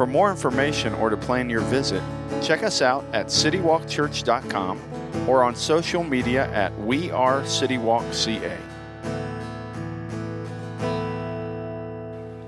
For 0.00 0.06
more 0.06 0.30
information 0.30 0.94
or 0.94 1.10
to 1.10 1.16
plan 1.18 1.50
your 1.50 1.60
visit, 1.60 2.02
check 2.40 2.62
us 2.62 2.80
out 2.80 3.04
at 3.12 3.26
citywalkchurch.com 3.26 4.80
or 5.28 5.44
on 5.44 5.54
social 5.54 6.02
media 6.02 6.50
at 6.52 6.74
We 6.80 7.10
Are 7.10 7.42
CityWalkCA. 7.42 8.56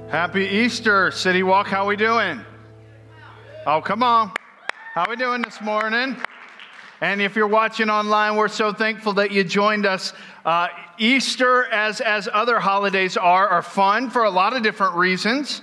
Happy 0.08 0.46
Easter, 0.46 1.10
City 1.10 1.42
Walk. 1.42 1.66
How 1.66 1.86
we 1.86 1.94
doing? 1.94 2.40
Oh, 3.66 3.82
come 3.82 4.02
on. 4.02 4.32
How 4.94 5.04
we 5.06 5.16
doing 5.16 5.42
this 5.42 5.60
morning? 5.60 6.16
And 7.02 7.20
if 7.20 7.36
you're 7.36 7.46
watching 7.46 7.90
online, 7.90 8.36
we're 8.36 8.48
so 8.48 8.72
thankful 8.72 9.12
that 9.12 9.30
you 9.30 9.44
joined 9.44 9.84
us. 9.84 10.14
Uh, 10.46 10.68
Easter, 10.96 11.66
as 11.66 12.00
as 12.00 12.30
other 12.32 12.58
holidays 12.58 13.18
are, 13.18 13.46
are 13.46 13.60
fun 13.60 14.08
for 14.08 14.24
a 14.24 14.30
lot 14.30 14.56
of 14.56 14.62
different 14.62 14.94
reasons. 14.94 15.60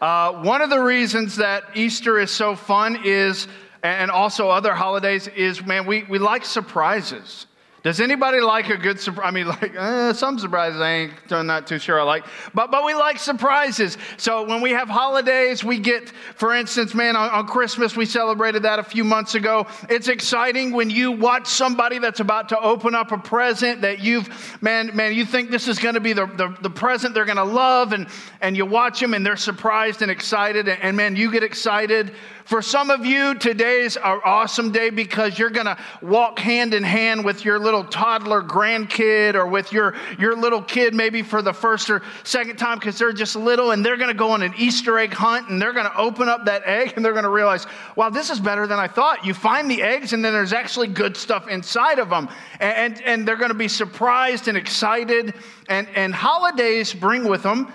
Uh, 0.00 0.32
one 0.42 0.62
of 0.62 0.70
the 0.70 0.80
reasons 0.80 1.36
that 1.36 1.64
Easter 1.74 2.18
is 2.18 2.30
so 2.30 2.56
fun 2.56 3.00
is, 3.04 3.46
and 3.82 4.10
also 4.10 4.48
other 4.48 4.74
holidays, 4.74 5.28
is 5.28 5.64
man, 5.64 5.86
we, 5.86 6.04
we 6.04 6.18
like 6.18 6.44
surprises. 6.44 7.46
Does 7.82 7.98
anybody 7.98 8.40
like 8.40 8.68
a 8.68 8.76
good 8.76 9.00
surprise? 9.00 9.28
I 9.28 9.30
mean, 9.30 9.46
like 9.48 9.74
eh, 9.74 10.12
some 10.12 10.38
surprises 10.38 10.80
I 10.80 10.90
ain't 10.90 11.12
I'm 11.30 11.46
not 11.46 11.66
too 11.66 11.78
sure 11.78 11.98
I 11.98 12.02
like, 12.02 12.24
but 12.52 12.70
but 12.70 12.84
we 12.84 12.94
like 12.94 13.18
surprises. 13.18 13.96
So 14.18 14.44
when 14.44 14.60
we 14.60 14.70
have 14.72 14.88
holidays, 14.88 15.64
we 15.64 15.78
get, 15.78 16.10
for 16.34 16.54
instance, 16.54 16.94
man, 16.94 17.16
on, 17.16 17.30
on 17.30 17.46
Christmas 17.46 17.96
we 17.96 18.04
celebrated 18.04 18.64
that 18.64 18.78
a 18.78 18.84
few 18.84 19.04
months 19.04 19.34
ago. 19.34 19.66
It's 19.88 20.08
exciting 20.08 20.72
when 20.72 20.90
you 20.90 21.12
watch 21.12 21.46
somebody 21.46 21.98
that's 21.98 22.20
about 22.20 22.50
to 22.50 22.60
open 22.60 22.94
up 22.94 23.12
a 23.12 23.18
present 23.18 23.80
that 23.80 24.00
you've, 24.00 24.28
man, 24.62 24.94
man, 24.94 25.14
you 25.14 25.24
think 25.24 25.50
this 25.50 25.66
is 25.66 25.78
going 25.78 25.94
to 25.94 26.00
be 26.00 26.12
the, 26.12 26.26
the, 26.26 26.54
the 26.60 26.70
present 26.70 27.14
they're 27.14 27.24
going 27.24 27.36
to 27.36 27.44
love, 27.44 27.92
and 27.92 28.08
and 28.42 28.56
you 28.56 28.66
watch 28.66 29.00
them 29.00 29.14
and 29.14 29.24
they're 29.24 29.36
surprised 29.36 30.02
and 30.02 30.10
excited, 30.10 30.68
and, 30.68 30.82
and 30.82 30.96
man, 30.96 31.16
you 31.16 31.30
get 31.30 31.42
excited. 31.42 32.12
For 32.50 32.62
some 32.62 32.90
of 32.90 33.06
you, 33.06 33.36
today's 33.36 33.94
an 33.96 34.20
awesome 34.24 34.72
day 34.72 34.90
because 34.90 35.38
you're 35.38 35.50
going 35.50 35.66
to 35.66 35.78
walk 36.02 36.40
hand 36.40 36.74
in 36.74 36.82
hand 36.82 37.24
with 37.24 37.44
your 37.44 37.60
little 37.60 37.69
toddler 37.84 38.42
grandkid 38.42 39.34
or 39.34 39.46
with 39.46 39.72
your, 39.72 39.94
your 40.18 40.36
little 40.36 40.62
kid 40.62 40.94
maybe 40.94 41.22
for 41.22 41.42
the 41.42 41.52
first 41.52 41.88
or 41.88 42.02
second 42.24 42.56
time 42.56 42.78
because 42.78 42.98
they're 42.98 43.12
just 43.12 43.36
little 43.36 43.70
and 43.70 43.84
they're 43.84 43.96
going 43.96 44.08
to 44.08 44.14
go 44.14 44.30
on 44.30 44.42
an 44.42 44.52
Easter 44.58 44.98
egg 44.98 45.12
hunt 45.12 45.48
and 45.48 45.60
they're 45.60 45.72
going 45.72 45.86
to 45.86 45.96
open 45.96 46.28
up 46.28 46.44
that 46.44 46.62
egg 46.66 46.92
and 46.96 47.04
they're 47.04 47.12
going 47.12 47.24
to 47.24 47.30
realize, 47.30 47.66
wow, 47.96 48.10
this 48.10 48.30
is 48.30 48.40
better 48.40 48.66
than 48.66 48.78
I 48.78 48.88
thought. 48.88 49.24
You 49.24 49.34
find 49.34 49.70
the 49.70 49.82
eggs 49.82 50.12
and 50.12 50.24
then 50.24 50.32
there's 50.32 50.52
actually 50.52 50.88
good 50.88 51.16
stuff 51.16 51.48
inside 51.48 51.98
of 51.98 52.10
them. 52.10 52.28
And, 52.58 52.94
and, 52.94 53.02
and 53.02 53.28
they're 53.28 53.36
going 53.36 53.50
to 53.50 53.54
be 53.54 53.68
surprised 53.68 54.48
and 54.48 54.58
excited. 54.58 55.34
And, 55.68 55.88
and 55.94 56.14
holidays 56.14 56.92
bring 56.92 57.28
with 57.28 57.42
them 57.42 57.72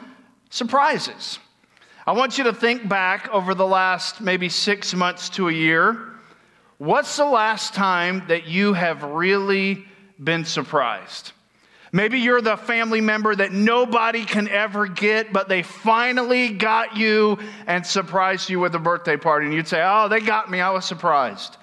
surprises. 0.50 1.40
I 2.08 2.12
want 2.12 2.38
you 2.38 2.44
to 2.44 2.54
think 2.54 2.88
back 2.88 3.30
over 3.30 3.56
the 3.56 3.66
last 3.66 4.22
maybe 4.22 4.48
six 4.48 4.94
months 4.94 5.30
to 5.30 5.50
a 5.50 5.52
year. 5.52 6.15
What's 6.78 7.16
the 7.16 7.26
last 7.26 7.74
time 7.74 8.24
that 8.28 8.48
you 8.48 8.74
have 8.74 9.02
really 9.04 9.86
been 10.22 10.44
surprised? 10.44 11.32
Maybe 11.94 12.20
you're 12.20 12.42
the 12.42 12.58
family 12.58 13.00
member 13.00 13.34
that 13.34 13.54
nobody 13.54 14.26
can 14.26 14.50
ever 14.50 14.86
get, 14.86 15.32
but 15.32 15.48
they 15.48 15.64
finally 15.64 16.50
got 16.50 16.98
you 16.98 17.40
and 17.68 17.86
surprised 17.86 18.50
you 18.50 18.60
with 18.60 18.76
a 18.76 18.80
birthday 18.80 19.16
party. 19.16 19.46
And 19.46 19.56
you'd 19.56 19.70
say, 19.70 19.82
Oh, 19.82 20.10
they 20.10 20.20
got 20.20 20.52
me. 20.52 20.60
I 20.60 20.72
was 20.72 20.84
surprised. 20.84 21.56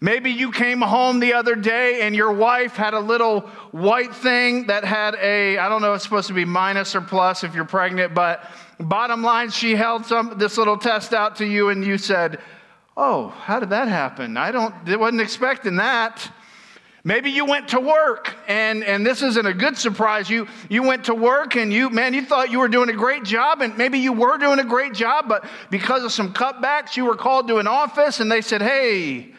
Maybe 0.00 0.30
you 0.30 0.52
came 0.52 0.80
home 0.80 1.20
the 1.20 1.34
other 1.34 1.54
day 1.54 2.02
and 2.02 2.14
your 2.14 2.32
wife 2.32 2.76
had 2.76 2.94
a 2.94 3.00
little 3.00 3.40
white 3.72 4.14
thing 4.14 4.68
that 4.68 4.84
had 4.84 5.16
a, 5.16 5.58
I 5.58 5.68
don't 5.68 5.82
know, 5.82 5.92
if 5.92 5.96
it's 5.96 6.04
supposed 6.04 6.28
to 6.28 6.34
be 6.34 6.44
minus 6.44 6.94
or 6.94 7.00
plus 7.00 7.44
if 7.44 7.54
you're 7.54 7.64
pregnant, 7.64 8.14
but 8.14 8.48
Bottom 8.80 9.22
line, 9.22 9.50
she 9.50 9.74
held 9.74 10.06
some, 10.06 10.38
this 10.38 10.56
little 10.56 10.76
test 10.76 11.12
out 11.12 11.36
to 11.36 11.46
you 11.46 11.70
and 11.70 11.84
you 11.84 11.98
said, 11.98 12.38
Oh, 13.00 13.28
how 13.28 13.60
did 13.60 13.70
that 13.70 13.86
happen? 13.86 14.36
I 14.36 14.50
don't, 14.50 14.74
I 14.84 14.96
wasn't 14.96 15.20
expecting 15.20 15.76
that. 15.76 16.32
Maybe 17.04 17.30
you 17.30 17.44
went 17.44 17.68
to 17.68 17.78
work 17.78 18.34
and, 18.48 18.82
and 18.82 19.06
this 19.06 19.22
isn't 19.22 19.46
a 19.46 19.54
good 19.54 19.78
surprise. 19.78 20.28
You, 20.28 20.48
you 20.68 20.82
went 20.82 21.04
to 21.04 21.14
work 21.14 21.54
and 21.54 21.72
you, 21.72 21.90
man, 21.90 22.12
you 22.12 22.22
thought 22.22 22.50
you 22.50 22.58
were 22.58 22.66
doing 22.66 22.88
a 22.88 22.94
great 22.94 23.22
job 23.22 23.62
and 23.62 23.78
maybe 23.78 24.00
you 24.00 24.12
were 24.12 24.36
doing 24.36 24.58
a 24.58 24.64
great 24.64 24.94
job, 24.94 25.28
but 25.28 25.48
because 25.70 26.02
of 26.02 26.10
some 26.10 26.34
cutbacks, 26.34 26.96
you 26.96 27.04
were 27.04 27.14
called 27.14 27.46
to 27.46 27.58
an 27.58 27.68
office 27.68 28.18
and 28.18 28.30
they 28.30 28.40
said, 28.40 28.60
Hey, 28.60 29.32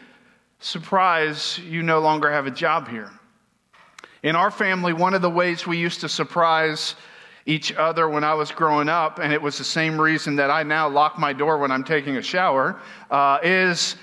surprise, 0.60 1.60
you 1.60 1.84
no 1.84 2.00
longer 2.00 2.32
have 2.32 2.48
a 2.48 2.52
job 2.52 2.88
here. 2.88 3.12
In 4.24 4.38
our 4.38 4.52
family, 4.52 4.94
one 4.94 5.14
of 5.14 5.22
the 5.22 5.30
ways 5.30 5.68
we 5.68 5.78
used 5.78 6.00
to 6.00 6.10
surprise 6.10 6.96
each 7.50 7.74
other 7.74 8.08
when 8.08 8.24
I 8.24 8.36
was 8.36 8.52
growing 8.52 8.90
up, 8.90 9.18
and 9.18 9.34
it 9.34 9.42
was 9.42 9.58
the 9.58 9.64
same 9.64 10.00
reason 10.00 10.36
that 10.36 10.52
I 10.52 10.62
now 10.62 10.88
lock 10.88 11.18
my 11.18 11.34
door 11.34 11.58
when 11.58 11.72
I'm 11.72 11.84
taking 11.84 12.18
a 12.18 12.22
shower, 12.22 12.80
uh, 13.10 13.40
is 13.42 13.96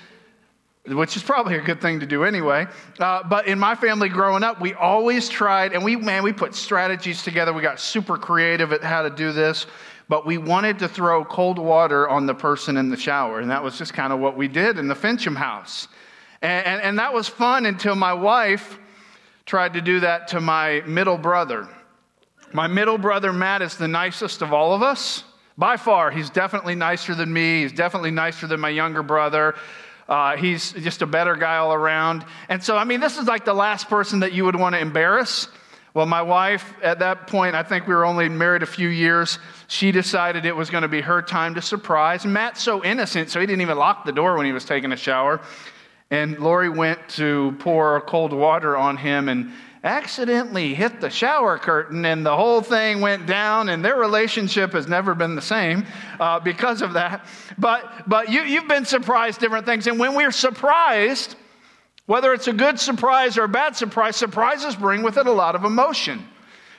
which 0.85 1.15
is 1.15 1.23
probably 1.23 1.55
a 1.55 1.61
good 1.61 1.81
thing 1.81 1.99
to 1.99 2.05
do 2.05 2.23
anyway. 2.23 2.65
Uh, 2.99 3.23
but 3.23 3.47
in 3.47 3.57
my 3.57 3.73
family 3.75 4.09
growing 4.09 4.43
up, 4.43 4.59
we 4.59 4.73
always 4.73 5.29
tried, 5.29 5.71
and 5.71 5.83
we, 5.83 5.95
man, 5.95 6.23
we 6.23 6.33
put 6.33 6.55
strategies 6.55 7.23
together. 7.23 7.53
We 7.53 7.61
got 7.61 7.79
super 7.79 8.17
creative 8.17 8.73
at 8.73 8.83
how 8.83 9.01
to 9.01 9.09
do 9.09 9.31
this, 9.31 9.65
but 10.09 10.25
we 10.25 10.37
wanted 10.37 10.79
to 10.79 10.89
throw 10.89 11.23
cold 11.23 11.57
water 11.57 12.07
on 12.07 12.25
the 12.25 12.35
person 12.35 12.75
in 12.75 12.89
the 12.89 12.97
shower. 12.97 13.39
And 13.39 13.49
that 13.49 13.63
was 13.63 13.77
just 13.77 13.93
kind 13.93 14.11
of 14.11 14.19
what 14.19 14.35
we 14.35 14.47
did 14.47 14.77
in 14.77 14.87
the 14.89 14.95
Fincham 14.95 15.35
house. 15.35 15.87
And, 16.41 16.65
and, 16.65 16.81
and 16.81 16.99
that 16.99 17.13
was 17.13 17.27
fun 17.29 17.65
until 17.65 17.95
my 17.95 18.13
wife 18.13 18.79
tried 19.45 19.73
to 19.73 19.81
do 19.81 20.01
that 20.01 20.27
to 20.29 20.41
my 20.41 20.81
middle 20.85 21.17
brother. 21.17 21.67
My 22.53 22.67
middle 22.67 22.97
brother, 22.97 23.33
Matt, 23.33 23.61
is 23.61 23.75
the 23.75 23.87
nicest 23.89 24.41
of 24.41 24.53
all 24.53 24.73
of 24.73 24.81
us. 24.81 25.23
By 25.57 25.75
far, 25.75 26.11
he's 26.11 26.29
definitely 26.29 26.75
nicer 26.75 27.13
than 27.13 27.31
me. 27.31 27.63
He's 27.63 27.73
definitely 27.73 28.11
nicer 28.11 28.47
than 28.47 28.59
my 28.59 28.69
younger 28.69 29.03
brother. 29.03 29.55
Uh, 30.07 30.37
he's 30.37 30.71
just 30.71 31.01
a 31.01 31.05
better 31.05 31.35
guy 31.35 31.57
all 31.57 31.73
around. 31.73 32.23
And 32.47 32.63
so, 32.63 32.77
I 32.77 32.85
mean, 32.85 33.01
this 33.01 33.17
is 33.17 33.25
like 33.27 33.43
the 33.43 33.53
last 33.53 33.89
person 33.89 34.21
that 34.21 34.31
you 34.31 34.45
would 34.45 34.55
want 34.55 34.75
to 34.75 34.79
embarrass. 34.79 35.49
Well, 35.93 36.05
my 36.05 36.21
wife, 36.21 36.73
at 36.81 36.99
that 36.99 37.27
point, 37.27 37.55
I 37.55 37.63
think 37.63 37.87
we 37.87 37.95
were 37.95 38.05
only 38.05 38.29
married 38.29 38.63
a 38.63 38.67
few 38.67 38.87
years, 38.87 39.39
she 39.67 39.91
decided 39.91 40.45
it 40.45 40.55
was 40.55 40.69
going 40.69 40.83
to 40.83 40.87
be 40.87 41.01
her 41.01 41.21
time 41.21 41.55
to 41.55 41.61
surprise. 41.61 42.25
Matt's 42.25 42.61
so 42.61 42.85
innocent, 42.85 43.29
so 43.29 43.39
he 43.39 43.45
didn't 43.45 43.61
even 43.61 43.77
lock 43.77 44.05
the 44.05 44.11
door 44.11 44.37
when 44.37 44.45
he 44.45 44.51
was 44.53 44.63
taking 44.63 44.91
a 44.93 44.95
shower. 44.95 45.41
And 46.11 46.39
Lori 46.39 46.69
went 46.69 46.99
to 47.09 47.55
pour 47.59 47.99
cold 48.01 48.31
water 48.31 48.77
on 48.77 48.95
him, 48.95 49.27
and 49.27 49.51
accidentally 49.87 50.75
hit 50.75 51.01
the 51.01 51.09
shower 51.09 51.57
curtain 51.57 52.05
and 52.05 52.25
the 52.25 52.35
whole 52.35 52.61
thing 52.61 53.01
went 53.01 53.25
down 53.25 53.69
and 53.69 53.83
their 53.83 53.95
relationship 53.95 54.73
has 54.73 54.87
never 54.87 55.15
been 55.15 55.33
the 55.33 55.41
same 55.41 55.85
uh, 56.19 56.39
because 56.39 56.81
of 56.81 56.93
that. 56.93 57.25
But 57.57 58.07
but 58.07 58.29
you, 58.29 58.41
you've 58.41 58.67
been 58.67 58.85
surprised 58.85 59.39
different 59.39 59.65
things. 59.65 59.87
And 59.87 59.97
when 59.97 60.13
we're 60.13 60.31
surprised 60.31 61.35
whether 62.05 62.33
it's 62.33 62.47
a 62.47 62.53
good 62.53 62.79
surprise 62.79 63.37
or 63.37 63.43
a 63.43 63.49
bad 63.49 63.75
surprise 63.75 64.15
surprises 64.15 64.75
bring 64.75 65.03
with 65.03 65.17
it 65.17 65.27
a 65.27 65.31
lot 65.31 65.55
of 65.55 65.65
emotion. 65.65 66.25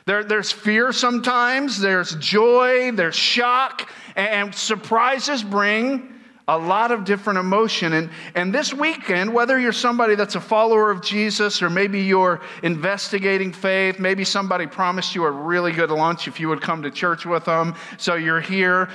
There, 0.06 0.24
there's 0.24 0.50
fear 0.50 0.92
sometimes 0.92 1.78
there's 1.78 2.14
joy 2.16 2.92
there's 2.92 3.16
shock 3.16 3.90
and 4.16 4.54
surprises 4.54 5.42
bring 5.42 6.17
a 6.48 6.56
lot 6.56 6.90
of 6.90 7.04
different 7.04 7.38
emotion. 7.38 7.92
And, 7.92 8.10
and 8.34 8.54
this 8.54 8.72
weekend, 8.72 9.32
whether 9.32 9.60
you're 9.60 9.70
somebody 9.70 10.14
that's 10.14 10.34
a 10.34 10.40
follower 10.40 10.90
of 10.90 11.02
Jesus 11.02 11.60
or 11.60 11.68
maybe 11.68 12.00
you're 12.00 12.40
investigating 12.62 13.52
faith, 13.52 13.98
maybe 13.98 14.24
somebody 14.24 14.66
promised 14.66 15.14
you 15.14 15.24
a 15.24 15.30
really 15.30 15.72
good 15.72 15.90
lunch 15.90 16.26
if 16.26 16.40
you 16.40 16.48
would 16.48 16.62
come 16.62 16.82
to 16.82 16.90
church 16.90 17.26
with 17.26 17.44
them, 17.44 17.74
so 17.98 18.14
you're 18.14 18.40
here. 18.40 18.88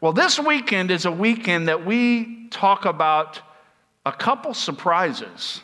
Well, 0.00 0.12
this 0.12 0.38
weekend 0.38 0.92
is 0.92 1.04
a 1.04 1.12
weekend 1.12 1.66
that 1.66 1.84
we 1.84 2.46
talk 2.50 2.84
about 2.84 3.40
a 4.06 4.12
couple 4.12 4.54
surprises. 4.54 5.60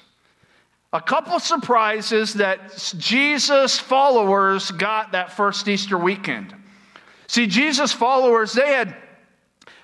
A 0.92 1.00
couple 1.00 1.38
surprises 1.38 2.34
that 2.34 2.76
Jesus 2.98 3.78
followers 3.78 4.72
got 4.72 5.12
that 5.12 5.32
first 5.32 5.68
Easter 5.68 5.96
weekend. 5.96 6.54
See, 7.28 7.46
Jesus 7.46 7.92
followers, 7.92 8.52
they 8.52 8.68
had 8.72 8.96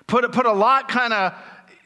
put, 0.07 0.31
put 0.33 0.47
a 0.47 0.53
lot 0.53 0.89
kind 0.89 1.13
of 1.13 1.35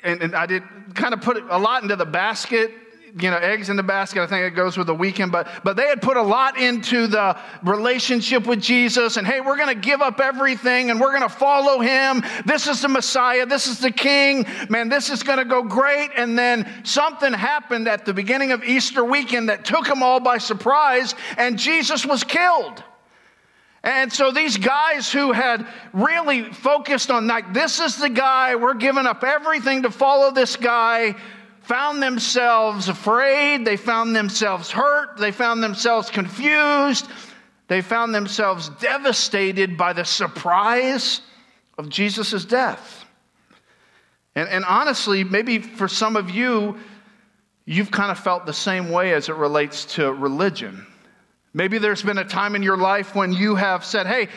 and, 0.03 0.23
and 0.23 0.35
I 0.35 0.47
did 0.47 0.63
kind 0.95 1.15
of 1.15 1.21
put 1.21 1.37
a 1.37 1.59
lot 1.59 1.83
into 1.83 1.97
the 1.97 2.07
basket 2.07 2.71
you 3.19 3.31
know, 3.31 3.39
eggs 3.39 3.71
in 3.71 3.77
the 3.77 3.83
basket. 3.83 4.21
I 4.21 4.27
think 4.27 4.45
it 4.45 4.55
goes 4.55 4.77
with 4.77 4.89
the 4.89 4.95
weekend, 4.95 5.33
but, 5.33 5.49
but 5.65 5.77
they 5.77 5.87
had 5.87 6.03
put 6.03 6.19
a 6.19 6.23
lot 6.23 6.59
into 6.59 7.07
the 7.07 7.39
relationship 7.63 8.47
with 8.47 8.61
Jesus. 8.61 9.17
And 9.17 9.27
hey, 9.27 9.41
we're 9.41 9.57
going 9.57 9.75
to 9.75 9.81
give 9.81 10.03
up 10.03 10.21
everything 10.21 10.91
and 10.91 11.01
we're 11.01 11.13
going 11.13 11.23
to 11.23 11.29
follow 11.29 11.81
him. 11.81 12.23
This 12.45 12.67
is 12.67 12.83
the 12.83 12.89
Messiah. 12.89 13.47
This 13.47 13.69
is 13.69 13.79
the 13.79 13.91
King. 13.91 14.47
Man, 14.69 14.91
this 14.91 15.09
is 15.09 15.23
going 15.23 15.39
to 15.39 15.47
go 15.47 15.63
great. 15.63 16.11
And 16.17 16.39
then 16.39 16.69
something 16.85 17.33
happened 17.33 17.89
at 17.89 18.05
the 18.05 18.13
beginning 18.13 18.53
of 18.53 18.63
Easter 18.65 19.03
weekend 19.03 19.49
that 19.49 19.65
took 19.65 19.87
them 19.87 20.03
all 20.03 20.21
by 20.21 20.37
surprise, 20.39 21.15
and 21.39 21.59
Jesus 21.59 22.05
was 22.05 22.23
killed. 22.23 22.83
And 23.87 24.13
so 24.13 24.33
these 24.33 24.57
guys 24.57 25.13
who 25.13 25.31
had 25.31 25.65
really 25.93 26.43
focused 26.43 27.09
on, 27.09 27.29
like, 27.29 27.55
this 27.55 27.79
is 27.79 27.97
the 27.97 28.09
guy, 28.09 28.57
we're 28.57 28.75
giving 28.75 29.07
up 29.07 29.23
everything 29.23 29.85
to 29.85 29.93
follow 29.93 30.33
this 30.33 30.57
guy, 30.57 31.15
found 31.63 32.03
themselves 32.03 32.89
afraid, 32.89 33.65
they 33.65 33.77
found 33.77 34.15
themselves 34.15 34.73
hurt, 34.73 35.19
they 35.19 35.31
found 35.31 35.63
themselves 35.63 36.11
confused, 36.11 37.07
they 37.69 37.81
found 37.81 38.13
themselves 38.13 38.71
devastated 38.81 39.77
by 39.77 39.93
the 39.93 40.05
surprise 40.05 41.21
of 41.79 41.89
Jesus' 41.89 42.45
death. 42.45 43.05
And, 44.35 44.49
and 44.49 44.65
honestly, 44.65 45.23
maybe 45.23 45.61
for 45.61 45.87
some 45.87 46.17
of 46.17 46.29
you, 46.29 46.77
you've 47.67 47.93
kind 47.93 48.11
of 48.11 48.19
felt 48.19 48.47
the 48.47 48.53
same 48.53 48.91
way 48.91 49.15
as 49.15 49.29
it 49.29 49.37
relates 49.37 49.85
to 49.95 50.13
religion. 50.13 50.85
Maybe 51.57 51.79
there's 51.79 52.03
been 52.03 52.19
a 52.19 52.25
time 52.25 52.55
in 52.55 52.63
your 52.63 52.77
life 52.77 53.15
when 53.15 53.33
you 53.33 53.55
have 53.55 53.83
said, 53.83 54.07
hey, 54.07 54.29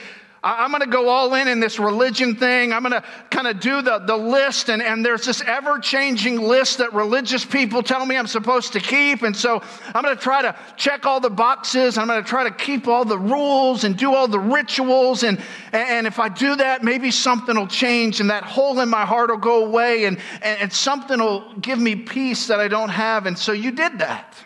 I'm 0.42 0.72
going 0.72 0.84
to 0.84 0.88
go 0.88 1.10
all 1.10 1.34
in 1.34 1.50
in 1.50 1.60
this 1.60 1.78
religion 1.78 2.34
thing. 2.34 2.72
I'm 2.72 2.82
going 2.82 2.94
to 2.94 3.04
kind 3.30 3.46
of 3.46 3.60
do 3.60 3.82
the, 3.82 4.00
the 4.00 4.16
list. 4.16 4.70
And, 4.70 4.82
and 4.82 5.04
there's 5.04 5.26
this 5.26 5.42
ever 5.42 5.80
changing 5.80 6.40
list 6.40 6.78
that 6.78 6.94
religious 6.94 7.44
people 7.44 7.84
tell 7.84 8.06
me 8.06 8.16
I'm 8.16 8.26
supposed 8.26 8.72
to 8.72 8.80
keep. 8.80 9.24
And 9.24 9.36
so 9.36 9.62
I'm 9.94 10.02
going 10.02 10.16
to 10.16 10.22
try 10.22 10.42
to 10.42 10.56
check 10.78 11.06
all 11.06 11.20
the 11.20 11.30
boxes. 11.30 11.98
I'm 11.98 12.08
going 12.08 12.24
to 12.24 12.30
try 12.30 12.46
to 12.46 12.56
keep 12.56 12.88
all 12.88 13.04
the 13.04 13.20
rules 13.20 13.84
and 13.84 13.98
do 13.98 14.16
all 14.16 14.30
the 14.30 14.40
rituals. 14.40 15.24
And, 15.24 15.42
and 15.74 16.08
if 16.08 16.20
I 16.20 16.30
do 16.30 16.56
that, 16.56 16.86
maybe 16.86 17.12
something 17.12 17.58
will 17.58 17.68
change 17.68 18.22
and 18.22 18.30
that 18.30 18.44
hole 18.44 18.80
in 18.80 18.88
my 18.88 19.06
heart 19.06 19.30
will 19.30 19.36
go 19.36 19.66
away 19.66 20.06
and, 20.06 20.20
and, 20.42 20.62
and 20.62 20.72
something 20.72 21.20
will 21.20 21.54
give 21.56 21.80
me 21.80 21.98
peace 21.98 22.48
that 22.48 22.62
I 22.62 22.70
don't 22.70 22.88
have. 22.88 23.26
And 23.26 23.38
so 23.38 23.52
you 23.52 23.72
did 23.72 24.00
that. 24.00 24.38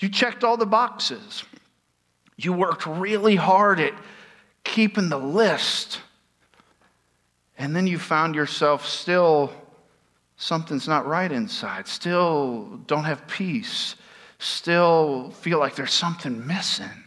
You 0.00 0.08
checked 0.08 0.42
all 0.44 0.56
the 0.56 0.66
boxes. 0.66 1.44
You 2.36 2.52
worked 2.54 2.86
really 2.86 3.36
hard 3.36 3.80
at 3.80 3.92
keeping 4.64 5.10
the 5.10 5.18
list. 5.18 6.00
And 7.58 7.76
then 7.76 7.86
you 7.86 7.98
found 7.98 8.34
yourself 8.34 8.86
still, 8.86 9.52
something's 10.36 10.88
not 10.88 11.06
right 11.06 11.30
inside, 11.30 11.86
still 11.86 12.80
don't 12.86 13.04
have 13.04 13.28
peace, 13.28 13.94
still 14.38 15.30
feel 15.32 15.58
like 15.58 15.76
there's 15.76 15.92
something 15.92 16.46
missing. 16.46 17.04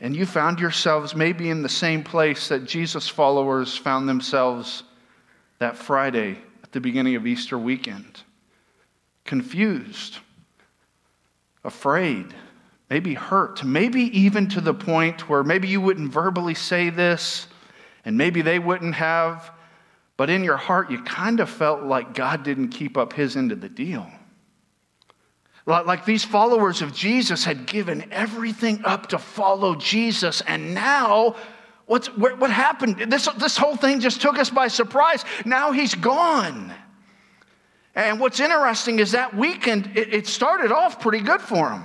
And 0.00 0.16
you 0.16 0.24
found 0.24 0.60
yourselves 0.60 1.14
maybe 1.14 1.50
in 1.50 1.60
the 1.60 1.68
same 1.68 2.02
place 2.02 2.48
that 2.48 2.64
Jesus' 2.64 3.08
followers 3.08 3.76
found 3.76 4.08
themselves 4.08 4.84
that 5.58 5.76
Friday 5.76 6.38
at 6.62 6.72
the 6.72 6.80
beginning 6.80 7.16
of 7.16 7.26
Easter 7.26 7.58
weekend 7.58 8.22
confused, 9.24 10.18
afraid 11.64 12.34
maybe 12.90 13.14
hurt, 13.14 13.64
maybe 13.64 14.02
even 14.18 14.48
to 14.48 14.60
the 14.60 14.74
point 14.74 15.28
where 15.28 15.44
maybe 15.44 15.68
you 15.68 15.80
wouldn't 15.80 16.10
verbally 16.10 16.54
say 16.54 16.90
this 16.90 17.46
and 18.04 18.16
maybe 18.16 18.40
they 18.42 18.58
wouldn't 18.58 18.94
have, 18.94 19.50
but 20.16 20.30
in 20.30 20.42
your 20.42 20.56
heart 20.56 20.90
you 20.90 21.02
kind 21.02 21.40
of 21.40 21.50
felt 21.50 21.82
like 21.82 22.14
God 22.14 22.42
didn't 22.42 22.68
keep 22.68 22.96
up 22.96 23.12
his 23.12 23.36
end 23.36 23.52
of 23.52 23.60
the 23.60 23.68
deal. 23.68 24.10
Like 25.66 26.06
these 26.06 26.24
followers 26.24 26.80
of 26.80 26.94
Jesus 26.94 27.44
had 27.44 27.66
given 27.66 28.10
everything 28.10 28.80
up 28.86 29.08
to 29.08 29.18
follow 29.18 29.74
Jesus, 29.74 30.40
and 30.40 30.72
now 30.74 31.36
what's, 31.84 32.06
what 32.16 32.50
happened? 32.50 33.12
This, 33.12 33.28
this 33.36 33.58
whole 33.58 33.76
thing 33.76 34.00
just 34.00 34.22
took 34.22 34.38
us 34.38 34.48
by 34.48 34.68
surprise. 34.68 35.26
Now 35.44 35.72
he's 35.72 35.94
gone. 35.94 36.72
And 37.98 38.20
what's 38.20 38.38
interesting 38.38 39.00
is 39.00 39.10
that 39.10 39.34
weekend, 39.34 39.90
it, 39.96 40.28
started 40.28 40.70
off 40.70 41.00
pretty 41.00 41.18
good 41.18 41.40
for 41.40 41.68
him. 41.68 41.82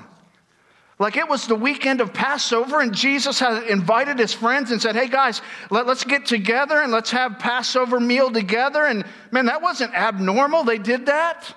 Like 0.99 1.17
it 1.17 1.27
was 1.27 1.47
the 1.47 1.55
weekend 1.55 2.01
of 2.01 2.13
Passover, 2.13 2.81
and 2.81 2.93
Jesus 2.93 3.39
had 3.39 3.63
invited 3.63 4.19
his 4.19 4.31
friends 4.31 4.69
and 4.69 4.79
said, 4.79 4.95
Hey 4.95 5.07
guys, 5.07 5.41
let, 5.71 5.87
us 5.87 6.03
get 6.03 6.27
together 6.27 6.79
and 6.79 6.91
let's 6.91 7.09
have 7.09 7.39
Passover 7.39 7.99
meal 7.99 8.29
together. 8.29 8.85
And 8.85 9.05
man, 9.31 9.47
that 9.47 9.63
wasn't 9.63 9.95
abnormal. 9.95 10.63
They 10.63 10.77
did 10.77 11.07
that. 11.07 11.51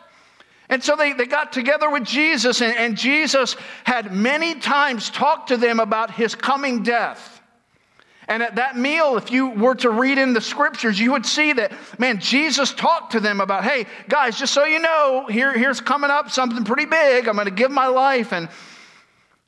And 0.70 0.82
so 0.82 0.96
they, 0.96 1.12
they 1.12 1.26
got 1.26 1.52
together 1.52 1.90
with 1.90 2.04
Jesus, 2.04 2.62
and, 2.62 2.74
and 2.78 2.96
Jesus 2.96 3.56
had 3.84 4.14
many 4.14 4.54
times 4.54 5.10
talked 5.10 5.48
to 5.48 5.58
them 5.58 5.80
about 5.80 6.10
his 6.12 6.34
coming 6.34 6.82
death. 6.82 7.35
And 8.28 8.42
at 8.42 8.56
that 8.56 8.76
meal, 8.76 9.16
if 9.16 9.30
you 9.30 9.50
were 9.50 9.76
to 9.76 9.90
read 9.90 10.18
in 10.18 10.32
the 10.32 10.40
scriptures, 10.40 10.98
you 10.98 11.12
would 11.12 11.24
see 11.24 11.52
that, 11.52 11.72
man, 11.98 12.18
Jesus 12.18 12.72
talked 12.74 13.12
to 13.12 13.20
them 13.20 13.40
about, 13.40 13.62
hey, 13.62 13.86
guys, 14.08 14.36
just 14.36 14.52
so 14.52 14.64
you 14.64 14.80
know, 14.80 15.26
here, 15.28 15.56
here's 15.56 15.80
coming 15.80 16.10
up 16.10 16.30
something 16.30 16.64
pretty 16.64 16.86
big. 16.86 17.28
I'm 17.28 17.36
going 17.36 17.46
to 17.46 17.52
give 17.52 17.70
my 17.70 17.86
life. 17.86 18.32
And 18.32 18.48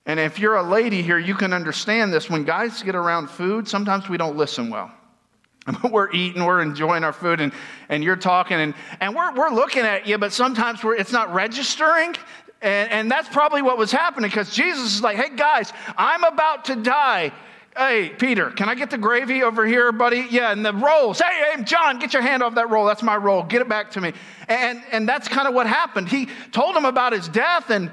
and 0.08 0.18
if 0.18 0.38
you're 0.38 0.56
a 0.56 0.62
lady 0.62 1.02
here, 1.02 1.18
you 1.18 1.34
can 1.34 1.52
understand 1.52 2.14
this. 2.14 2.30
When 2.30 2.42
guys 2.42 2.82
get 2.82 2.94
around 2.94 3.28
food, 3.28 3.68
sometimes 3.68 4.08
we 4.08 4.16
don't 4.16 4.38
listen 4.38 4.70
well. 4.70 4.90
we're 5.90 6.10
eating, 6.12 6.46
we're 6.46 6.62
enjoying 6.62 7.04
our 7.04 7.12
food, 7.12 7.42
and, 7.42 7.52
and 7.90 8.02
you're 8.02 8.16
talking, 8.16 8.56
and, 8.56 8.74
and 9.00 9.14
we're, 9.14 9.34
we're 9.34 9.50
looking 9.50 9.82
at 9.82 10.06
you, 10.06 10.16
but 10.16 10.32
sometimes 10.32 10.80
it's 10.82 11.12
not 11.12 11.34
registering. 11.34 12.16
And, 12.62 12.90
and 12.90 13.10
that's 13.10 13.28
probably 13.28 13.60
what 13.60 13.76
was 13.76 13.92
happening 13.92 14.30
because 14.30 14.50
Jesus 14.54 14.94
is 14.94 15.02
like, 15.02 15.18
hey, 15.18 15.36
guys, 15.36 15.74
I'm 15.98 16.24
about 16.24 16.64
to 16.66 16.76
die. 16.76 17.30
Hey, 17.78 18.08
Peter, 18.08 18.50
can 18.50 18.68
I 18.68 18.74
get 18.74 18.90
the 18.90 18.98
gravy 18.98 19.44
over 19.44 19.64
here, 19.64 19.92
buddy? 19.92 20.26
Yeah, 20.30 20.50
and 20.50 20.66
the 20.66 20.72
rolls. 20.72 21.20
Hey, 21.20 21.54
hey, 21.54 21.62
John, 21.62 22.00
get 22.00 22.12
your 22.12 22.22
hand 22.22 22.42
off 22.42 22.56
that 22.56 22.70
roll. 22.70 22.84
That's 22.84 23.04
my 23.04 23.16
roll. 23.16 23.44
Get 23.44 23.62
it 23.62 23.68
back 23.68 23.92
to 23.92 24.00
me. 24.00 24.14
And, 24.48 24.82
and 24.90 25.08
that's 25.08 25.28
kind 25.28 25.46
of 25.46 25.54
what 25.54 25.68
happened. 25.68 26.08
He 26.08 26.28
told 26.50 26.74
them 26.74 26.84
about 26.84 27.12
his 27.12 27.28
death, 27.28 27.70
and 27.70 27.92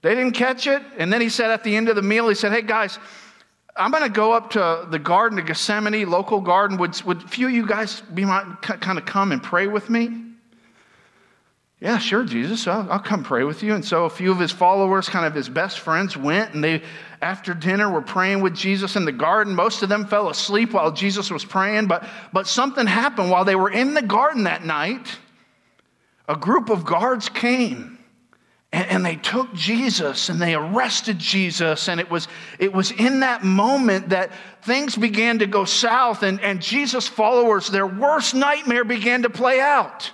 they 0.00 0.14
didn't 0.14 0.32
catch 0.32 0.66
it. 0.66 0.80
And 0.96 1.12
then 1.12 1.20
he 1.20 1.28
said 1.28 1.50
at 1.50 1.62
the 1.64 1.76
end 1.76 1.90
of 1.90 1.96
the 1.96 2.02
meal, 2.02 2.30
he 2.30 2.34
said, 2.34 2.50
Hey 2.50 2.62
guys, 2.62 2.98
I'm 3.76 3.90
going 3.90 4.04
to 4.04 4.08
go 4.08 4.32
up 4.32 4.52
to 4.52 4.86
the 4.90 4.98
garden 4.98 5.38
of 5.38 5.44
Gethsemane, 5.44 6.08
local 6.08 6.40
garden. 6.40 6.78
Would, 6.78 6.98
would 7.02 7.22
a 7.22 7.28
few 7.28 7.48
of 7.48 7.52
you 7.52 7.66
guys 7.66 8.00
be 8.00 8.24
my, 8.24 8.42
kind 8.62 8.98
of 8.98 9.04
come 9.04 9.32
and 9.32 9.42
pray 9.42 9.66
with 9.66 9.90
me? 9.90 10.16
Yeah, 11.78 11.98
sure, 11.98 12.24
Jesus. 12.24 12.66
I'll, 12.66 12.90
I'll 12.90 12.98
come 13.00 13.22
pray 13.22 13.44
with 13.44 13.62
you. 13.62 13.74
And 13.74 13.84
so 13.84 14.04
a 14.06 14.10
few 14.10 14.32
of 14.32 14.38
his 14.38 14.52
followers, 14.52 15.10
kind 15.10 15.26
of 15.26 15.34
his 15.34 15.48
best 15.48 15.78
friends, 15.78 16.16
went 16.16 16.54
and 16.54 16.64
they, 16.64 16.82
after 17.22 17.52
dinner, 17.54 17.88
we 17.88 17.94
were 17.94 18.02
praying 18.02 18.40
with 18.40 18.54
Jesus 18.54 18.96
in 18.96 19.04
the 19.04 19.12
garden. 19.12 19.54
Most 19.54 19.82
of 19.82 19.88
them 19.88 20.06
fell 20.06 20.30
asleep 20.30 20.72
while 20.72 20.90
Jesus 20.90 21.30
was 21.30 21.44
praying, 21.44 21.86
but, 21.86 22.04
but 22.32 22.46
something 22.46 22.86
happened 22.86 23.30
while 23.30 23.44
they 23.44 23.56
were 23.56 23.70
in 23.70 23.94
the 23.94 24.02
garden 24.02 24.44
that 24.44 24.64
night. 24.64 25.18
A 26.28 26.36
group 26.36 26.70
of 26.70 26.84
guards 26.84 27.28
came 27.28 27.98
and, 28.72 28.86
and 28.88 29.04
they 29.04 29.16
took 29.16 29.52
Jesus 29.52 30.28
and 30.28 30.40
they 30.40 30.54
arrested 30.54 31.18
Jesus. 31.18 31.88
And 31.88 32.00
it 32.00 32.10
was, 32.10 32.28
it 32.58 32.72
was 32.72 32.90
in 32.92 33.20
that 33.20 33.44
moment 33.44 34.10
that 34.10 34.30
things 34.62 34.96
began 34.96 35.40
to 35.40 35.46
go 35.46 35.64
south, 35.64 36.22
and, 36.22 36.40
and 36.40 36.62
Jesus' 36.62 37.08
followers, 37.08 37.68
their 37.68 37.86
worst 37.86 38.34
nightmare 38.34 38.84
began 38.84 39.22
to 39.22 39.30
play 39.30 39.60
out. 39.60 40.10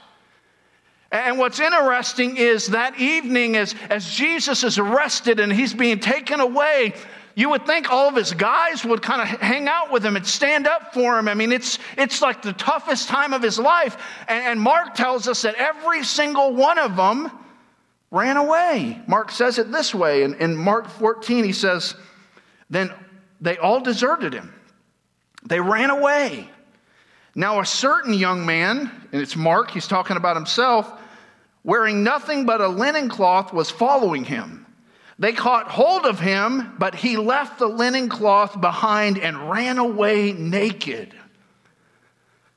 And 1.12 1.38
what's 1.38 1.60
interesting 1.60 2.36
is 2.36 2.68
that 2.68 2.98
evening, 2.98 3.56
as, 3.56 3.74
as 3.90 4.10
Jesus 4.10 4.64
is 4.64 4.78
arrested 4.78 5.38
and 5.38 5.52
he's 5.52 5.72
being 5.72 6.00
taken 6.00 6.40
away, 6.40 6.94
you 7.36 7.50
would 7.50 7.66
think 7.66 7.90
all 7.90 8.08
of 8.08 8.16
his 8.16 8.32
guys 8.32 8.84
would 8.84 9.02
kind 9.02 9.20
of 9.20 9.28
hang 9.40 9.68
out 9.68 9.92
with 9.92 10.04
him 10.04 10.16
and 10.16 10.26
stand 10.26 10.66
up 10.66 10.94
for 10.94 11.18
him. 11.18 11.28
I 11.28 11.34
mean, 11.34 11.52
it's, 11.52 11.78
it's 11.96 12.22
like 12.22 12.42
the 12.42 12.54
toughest 12.54 13.08
time 13.08 13.34
of 13.34 13.42
his 13.42 13.58
life. 13.58 13.96
And, 14.26 14.44
and 14.44 14.60
Mark 14.60 14.94
tells 14.94 15.28
us 15.28 15.42
that 15.42 15.54
every 15.56 16.02
single 16.02 16.54
one 16.54 16.78
of 16.78 16.96
them 16.96 17.30
ran 18.10 18.36
away. 18.36 19.00
Mark 19.06 19.30
says 19.30 19.58
it 19.58 19.70
this 19.70 19.94
way. 19.94 20.22
In, 20.22 20.34
in 20.36 20.56
Mark 20.56 20.88
14, 20.88 21.44
he 21.44 21.52
says, 21.52 21.94
Then 22.70 22.90
they 23.40 23.58
all 23.58 23.80
deserted 23.80 24.32
him. 24.32 24.54
They 25.44 25.60
ran 25.60 25.90
away. 25.90 26.48
Now, 27.38 27.60
a 27.60 27.66
certain 27.66 28.14
young 28.14 28.46
man, 28.46 28.90
and 29.12 29.20
it's 29.20 29.36
Mark, 29.36 29.70
he's 29.70 29.86
talking 29.86 30.16
about 30.16 30.36
himself, 30.36 30.90
wearing 31.62 32.02
nothing 32.02 32.46
but 32.46 32.62
a 32.62 32.68
linen 32.68 33.10
cloth, 33.10 33.52
was 33.52 33.70
following 33.70 34.24
him. 34.24 34.64
They 35.18 35.32
caught 35.32 35.68
hold 35.68 36.06
of 36.06 36.18
him, 36.18 36.74
but 36.78 36.94
he 36.94 37.18
left 37.18 37.58
the 37.58 37.66
linen 37.66 38.08
cloth 38.08 38.58
behind 38.58 39.18
and 39.18 39.50
ran 39.50 39.76
away 39.76 40.32
naked. 40.32 41.14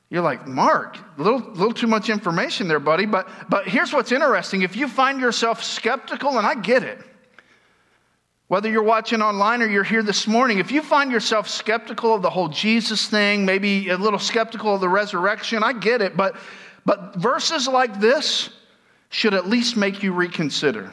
You're 0.08 0.22
like, 0.22 0.46
Mark, 0.46 0.96
a 1.18 1.22
little, 1.22 1.40
little 1.40 1.74
too 1.74 1.86
much 1.86 2.08
information 2.08 2.66
there, 2.66 2.80
buddy. 2.80 3.04
But, 3.04 3.28
but 3.50 3.68
here's 3.68 3.92
what's 3.92 4.12
interesting. 4.12 4.62
If 4.62 4.76
you 4.76 4.88
find 4.88 5.20
yourself 5.20 5.62
skeptical, 5.62 6.38
and 6.38 6.46
I 6.46 6.54
get 6.54 6.82
it, 6.82 6.98
whether 8.50 8.68
you're 8.68 8.82
watching 8.82 9.22
online 9.22 9.62
or 9.62 9.68
you're 9.68 9.84
here 9.84 10.02
this 10.02 10.26
morning, 10.26 10.58
if 10.58 10.72
you 10.72 10.82
find 10.82 11.12
yourself 11.12 11.48
skeptical 11.48 12.12
of 12.12 12.20
the 12.20 12.30
whole 12.30 12.48
Jesus 12.48 13.06
thing, 13.06 13.44
maybe 13.44 13.90
a 13.90 13.96
little 13.96 14.18
skeptical 14.18 14.74
of 14.74 14.80
the 14.80 14.88
resurrection, 14.88 15.62
I 15.62 15.72
get 15.72 16.02
it. 16.02 16.16
But, 16.16 16.34
but 16.84 17.14
verses 17.14 17.68
like 17.68 18.00
this, 18.00 18.50
should 19.08 19.34
at 19.34 19.48
least 19.48 19.76
make 19.76 20.02
you 20.02 20.12
reconsider. 20.12 20.92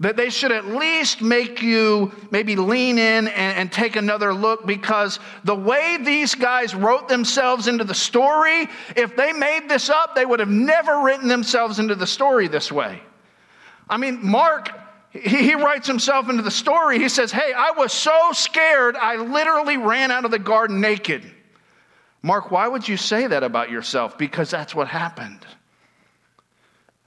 That 0.00 0.18
they 0.18 0.28
should 0.28 0.52
at 0.52 0.66
least 0.66 1.22
make 1.22 1.62
you 1.62 2.12
maybe 2.30 2.54
lean 2.54 2.98
in 2.98 3.28
and, 3.28 3.56
and, 3.56 3.72
take 3.72 3.96
another 3.96 4.34
look 4.34 4.66
because 4.66 5.18
the 5.44 5.54
way 5.54 5.96
these 6.02 6.34
guys 6.34 6.74
wrote 6.74 7.08
themselves 7.08 7.66
into 7.66 7.84
the 7.84 7.94
story, 7.94 8.68
if 8.94 9.16
they 9.16 9.32
made 9.32 9.70
this 9.70 9.88
up, 9.88 10.14
they 10.14 10.26
would 10.26 10.40
have 10.40 10.50
never 10.50 11.00
written 11.00 11.28
themselves 11.28 11.78
into 11.78 11.94
the 11.94 12.06
story 12.06 12.46
this 12.46 12.70
way. 12.70 13.00
I 13.88 13.96
mean, 13.96 14.18
Mark, 14.22 14.68
he 15.16 15.54
writes 15.54 15.86
himself 15.86 16.28
into 16.28 16.42
the 16.42 16.50
story. 16.50 16.98
He 16.98 17.08
says, 17.08 17.32
Hey, 17.32 17.52
I 17.52 17.72
was 17.72 17.92
so 17.92 18.32
scared, 18.32 18.96
I 18.96 19.16
literally 19.16 19.76
ran 19.76 20.10
out 20.10 20.24
of 20.24 20.30
the 20.30 20.38
garden 20.38 20.80
naked. 20.80 21.24
Mark, 22.22 22.50
why 22.50 22.66
would 22.66 22.88
you 22.88 22.96
say 22.96 23.26
that 23.26 23.44
about 23.44 23.70
yourself? 23.70 24.18
Because 24.18 24.50
that's 24.50 24.74
what 24.74 24.88
happened. 24.88 25.46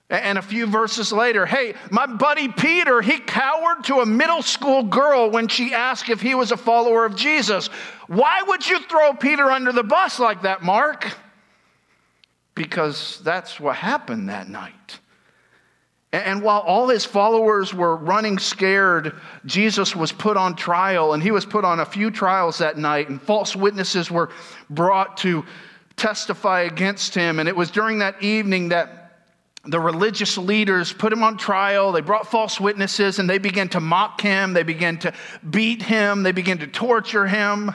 And 0.09 0.39
a 0.39 0.41
few 0.41 0.65
verses 0.65 1.13
later, 1.13 1.45
hey, 1.45 1.75
my 1.91 2.07
buddy 2.07 2.47
Peter, 2.47 2.99
he 2.99 3.19
cowered 3.19 3.83
to 3.85 3.99
a 3.99 4.05
middle 4.05 4.41
school 4.41 4.81
girl 4.83 5.29
when 5.29 5.47
she 5.47 5.73
asked 5.73 6.09
if 6.09 6.19
he 6.19 6.33
was 6.33 6.51
a 6.51 6.57
follower 6.57 7.05
of 7.05 7.15
Jesus. 7.15 7.67
Why 8.07 8.41
would 8.47 8.67
you 8.67 8.81
throw 8.83 9.13
Peter 9.13 9.51
under 9.51 9.71
the 9.71 9.83
bus 9.83 10.19
like 10.19 10.41
that, 10.43 10.63
Mark? 10.63 11.15
Because 12.55 13.19
that's 13.23 13.59
what 13.59 13.75
happened 13.75 14.29
that 14.29 14.49
night. 14.49 14.99
And 16.11 16.41
while 16.41 16.61
all 16.61 16.87
his 16.87 17.05
followers 17.05 17.71
were 17.73 17.95
running 17.95 18.39
scared, 18.39 19.13
Jesus 19.45 19.95
was 19.95 20.11
put 20.11 20.37
on 20.37 20.55
trial, 20.55 21.13
and 21.13 21.21
he 21.21 21.29
was 21.29 21.45
put 21.45 21.63
on 21.63 21.79
a 21.79 21.85
few 21.85 22.09
trials 22.09 22.57
that 22.57 22.77
night, 22.77 23.09
and 23.09 23.21
false 23.21 23.55
witnesses 23.55 24.09
were 24.09 24.31
brought 24.71 25.17
to 25.17 25.45
testify 25.95 26.61
against 26.61 27.13
him. 27.13 27.39
And 27.39 27.47
it 27.47 27.55
was 27.55 27.69
during 27.69 27.99
that 27.99 28.23
evening 28.23 28.69
that 28.69 28.99
the 29.65 29.79
religious 29.79 30.37
leaders 30.37 30.93
put 30.93 31.11
him 31.13 31.21
on 31.21 31.37
trial. 31.37 31.91
They 31.91 32.01
brought 32.01 32.25
false 32.25 32.59
witnesses 32.59 33.19
and 33.19 33.29
they 33.29 33.37
began 33.37 33.67
to 33.69 33.79
mock 33.79 34.21
him. 34.21 34.53
They 34.53 34.63
began 34.63 34.97
to 34.99 35.13
beat 35.47 35.81
him. 35.81 36.23
They 36.23 36.31
began 36.31 36.59
to 36.59 36.67
torture 36.67 37.27
him. 37.27 37.71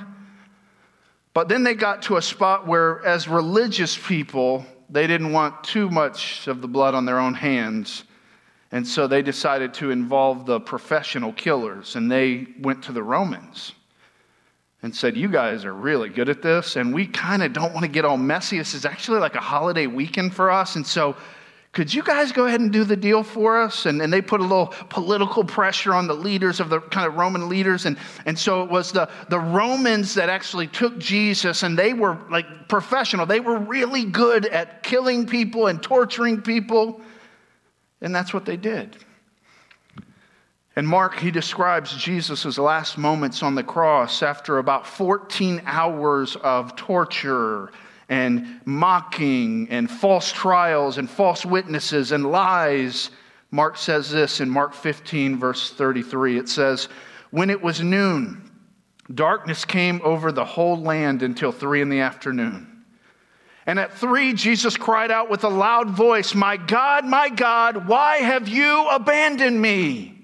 But 1.35 1.49
then 1.49 1.63
they 1.63 1.75
got 1.75 2.03
to 2.03 2.17
a 2.17 2.23
spot 2.23 2.67
where, 2.67 3.05
as 3.05 3.29
religious 3.29 3.99
people, 3.99 4.65
they 4.89 5.07
didn't 5.07 5.33
want 5.33 5.63
too 5.63 5.91
much 5.91 6.47
of 6.47 6.63
the 6.63 6.69
blood 6.69 6.95
on 6.95 7.05
their 7.05 7.19
own 7.19 7.35
hands. 7.35 8.05
And 8.75 8.85
so 8.85 9.07
they 9.07 9.23
decided 9.23 9.73
to 9.75 9.93
involve 9.93 10.47
the 10.47 10.59
professional 10.59 11.33
killers 11.33 11.95
and 11.95 12.11
they 12.11 12.49
went 12.61 12.83
to 12.83 12.93
the 12.93 13.05
Romans 13.05 13.73
and 14.83 14.95
said, 14.95 15.17
You 15.17 15.29
guys 15.29 15.65
are 15.65 15.73
really 15.73 16.09
good 16.09 16.29
at 16.29 16.43
this, 16.43 16.75
and 16.75 16.93
we 16.93 17.07
kind 17.07 17.45
of 17.45 17.53
don't 17.53 17.73
want 17.73 17.85
to 17.85 17.89
get 17.91 18.05
all 18.05 18.17
messy. 18.17 18.59
This 18.59 18.75
is 18.75 18.85
actually 18.85 19.21
like 19.21 19.37
a 19.37 19.41
holiday 19.41 19.87
weekend 19.87 20.35
for 20.35 20.51
us. 20.51 20.75
And 20.75 20.85
so 20.85 21.15
could 21.71 21.95
you 21.95 22.03
guys 22.03 22.33
go 22.33 22.47
ahead 22.47 22.61
and 22.61 22.73
do 22.73 22.83
the 22.83 22.97
deal 22.97 23.23
for 23.23 23.63
us? 23.63 23.87
And, 23.87 24.03
and 24.03 24.13
they 24.13 24.21
put 24.21 24.41
a 24.41 24.43
little 24.43 24.75
political 24.89 25.45
pressure 25.45 25.95
on 25.95 26.09
the 26.09 26.15
leaders 26.15 26.59
of 26.59 26.69
the 26.69 26.81
kind 26.81 27.07
of 27.07 27.15
Roman 27.15 27.49
leaders. 27.49 27.87
And, 27.87 27.97
and 28.27 28.37
so 28.37 28.65
it 28.65 28.71
was 28.71 28.91
the, 28.91 29.09
the 29.29 29.39
Romans 29.39 30.15
that 30.15 30.29
actually 30.29 30.67
took 30.67 30.99
Jesus, 30.99 31.63
and 31.63 31.79
they 31.79 31.95
were 31.95 32.19
like 32.29 32.69
professional. 32.69 33.25
They 33.25 33.39
were 33.39 33.57
really 33.57 34.05
good 34.05 34.47
at 34.47 34.83
killing 34.83 35.27
people 35.29 35.69
and 35.69 35.81
torturing 35.81 36.43
people. 36.43 37.01
And 38.05 38.15
that's 38.15 38.35
what 38.35 38.45
they 38.45 38.59
did. 38.59 38.99
And 40.77 40.87
Mark, 40.87 41.19
he 41.19 41.31
describes 41.31 41.97
Jesus' 41.97 42.59
last 42.59 42.99
moments 42.99 43.43
on 43.43 43.55
the 43.55 43.63
cross 43.63 44.23
after 44.23 44.59
about 44.59 44.87
14 44.87 45.63
hours 45.65 46.37
of 46.37 46.77
torture 46.77 47.73
and 48.11 48.61
mocking 48.67 49.69
and 49.71 49.91
false 49.91 50.31
trials 50.31 50.99
and 50.99 51.09
false 51.09 51.47
witnesses 51.47 52.13
and 52.13 52.31
lies. 52.31 53.11
Mark 53.51 53.79
says 53.79 54.11
this 54.11 54.41
in 54.41 54.51
Mark 54.51 54.75
15, 54.75 55.39
verse 55.39 55.71
33. 55.71 56.37
It 56.37 56.49
says, 56.51 56.89
When 57.31 57.49
it 57.49 57.63
was 57.63 57.81
noon, 57.81 58.51
darkness 59.15 59.65
came 59.65 60.03
over 60.05 60.31
the 60.31 60.45
whole 60.45 60.77
land 60.77 61.23
until 61.23 61.53
three 61.53 61.81
in 61.81 61.89
the 61.89 62.01
afternoon. 62.01 62.74
And 63.67 63.79
at 63.79 63.95
three, 63.95 64.35
Jesus 64.35 64.77
cried 64.77 65.11
out 65.11 65.31
with 65.31 65.45
a 65.45 65.49
loud 65.49 65.91
voice, 65.91 66.35
My 66.35 66.57
God, 66.57 67.05
my 67.07 67.31
God, 67.31 67.89
why 67.89 68.19
have 68.19 68.47
you 68.47 68.89
abandoned 68.89 69.61
me? 69.61 70.15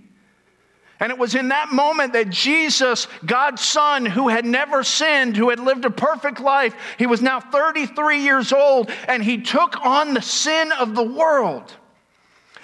And 1.00 1.10
it 1.10 1.16
was 1.16 1.34
in 1.34 1.48
that 1.48 1.72
moment 1.72 2.12
that 2.12 2.28
Jesus, 2.28 3.08
God's 3.24 3.62
Son, 3.62 4.04
who 4.04 4.28
had 4.28 4.44
never 4.44 4.84
sinned, 4.84 5.34
who 5.34 5.48
had 5.48 5.58
lived 5.58 5.86
a 5.86 5.90
perfect 5.90 6.40
life, 6.40 6.74
he 6.98 7.06
was 7.06 7.22
now 7.22 7.40
33 7.40 8.22
years 8.22 8.52
old, 8.52 8.90
and 9.08 9.24
he 9.24 9.40
took 9.40 9.80
on 9.84 10.12
the 10.12 10.20
sin 10.20 10.70
of 10.72 10.94
the 10.94 11.02
world. 11.02 11.72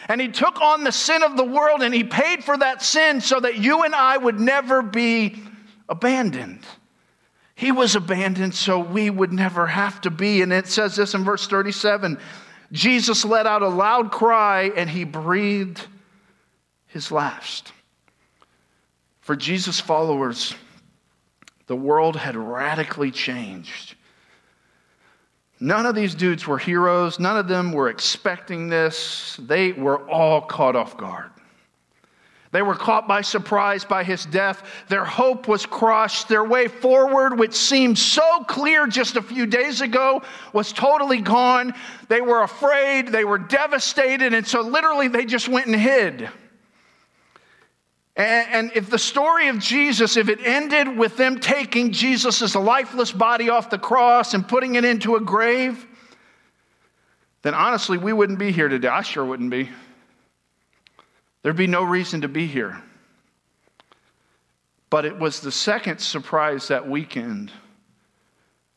And 0.08 0.20
he 0.20 0.28
took 0.28 0.60
on 0.60 0.84
the 0.84 0.92
sin 0.92 1.22
of 1.22 1.36
the 1.36 1.44
world 1.44 1.82
and 1.82 1.92
he 1.92 2.04
paid 2.04 2.44
for 2.44 2.56
that 2.56 2.82
sin 2.82 3.20
so 3.20 3.40
that 3.40 3.56
you 3.56 3.82
and 3.82 3.92
I 3.92 4.16
would 4.16 4.38
never 4.38 4.80
be 4.80 5.42
abandoned. 5.88 6.60
He 7.56 7.72
was 7.72 7.96
abandoned 7.96 8.54
so 8.54 8.78
we 8.78 9.08
would 9.08 9.32
never 9.32 9.66
have 9.66 10.02
to 10.02 10.10
be. 10.10 10.42
And 10.42 10.52
it 10.52 10.66
says 10.68 10.94
this 10.94 11.14
in 11.14 11.24
verse 11.24 11.48
37 11.48 12.18
Jesus 12.70 13.24
let 13.24 13.46
out 13.46 13.62
a 13.62 13.68
loud 13.68 14.10
cry 14.12 14.72
and 14.76 14.90
he 14.90 15.04
breathed 15.04 15.86
his 16.86 17.10
last. 17.10 17.72
For 19.20 19.34
Jesus' 19.34 19.80
followers, 19.80 20.54
the 21.66 21.76
world 21.76 22.16
had 22.16 22.36
radically 22.36 23.10
changed. 23.10 23.94
None 25.58 25.86
of 25.86 25.94
these 25.94 26.14
dudes 26.14 26.46
were 26.46 26.58
heroes. 26.58 27.18
None 27.18 27.38
of 27.38 27.48
them 27.48 27.72
were 27.72 27.88
expecting 27.88 28.68
this. 28.68 29.38
They 29.40 29.72
were 29.72 30.06
all 30.10 30.42
caught 30.42 30.76
off 30.76 30.96
guard. 30.98 31.30
They 32.56 32.62
were 32.62 32.74
caught 32.74 33.06
by 33.06 33.20
surprise 33.20 33.84
by 33.84 34.02
his 34.02 34.24
death. 34.24 34.62
Their 34.88 35.04
hope 35.04 35.46
was 35.46 35.66
crushed. 35.66 36.26
Their 36.26 36.42
way 36.42 36.68
forward, 36.68 37.38
which 37.38 37.52
seemed 37.52 37.98
so 37.98 38.44
clear 38.44 38.86
just 38.86 39.16
a 39.16 39.20
few 39.20 39.44
days 39.44 39.82
ago, 39.82 40.22
was 40.54 40.72
totally 40.72 41.20
gone. 41.20 41.74
They 42.08 42.22
were 42.22 42.40
afraid. 42.40 43.08
They 43.08 43.26
were 43.26 43.36
devastated. 43.36 44.32
And 44.32 44.46
so, 44.46 44.62
literally, 44.62 45.08
they 45.08 45.26
just 45.26 45.50
went 45.50 45.66
and 45.66 45.76
hid. 45.76 46.30
And, 48.16 48.72
if 48.74 48.88
the 48.88 48.98
story 48.98 49.48
of 49.48 49.58
Jesus, 49.58 50.16
if 50.16 50.30
it 50.30 50.38
ended 50.42 50.96
with 50.96 51.18
them 51.18 51.38
taking 51.38 51.92
Jesus' 51.92 52.54
lifeless 52.54 53.12
body 53.12 53.50
off 53.50 53.68
the 53.68 53.76
cross 53.76 54.32
and 54.32 54.48
putting 54.48 54.76
it 54.76 54.84
into 54.86 55.16
a 55.16 55.20
grave, 55.20 55.86
then 57.42 57.52
honestly, 57.52 57.98
we 57.98 58.14
wouldn't 58.14 58.38
be 58.38 58.50
here 58.50 58.68
today. 58.68 58.88
I 58.88 59.02
sure 59.02 59.26
wouldn't 59.26 59.50
be. 59.50 59.68
There'd 61.46 61.54
be 61.54 61.68
no 61.68 61.84
reason 61.84 62.22
to 62.22 62.28
be 62.28 62.48
here. 62.48 62.82
But 64.90 65.04
it 65.04 65.16
was 65.16 65.38
the 65.38 65.52
second 65.52 66.00
surprise 66.00 66.66
that 66.66 66.88
weekend 66.88 67.52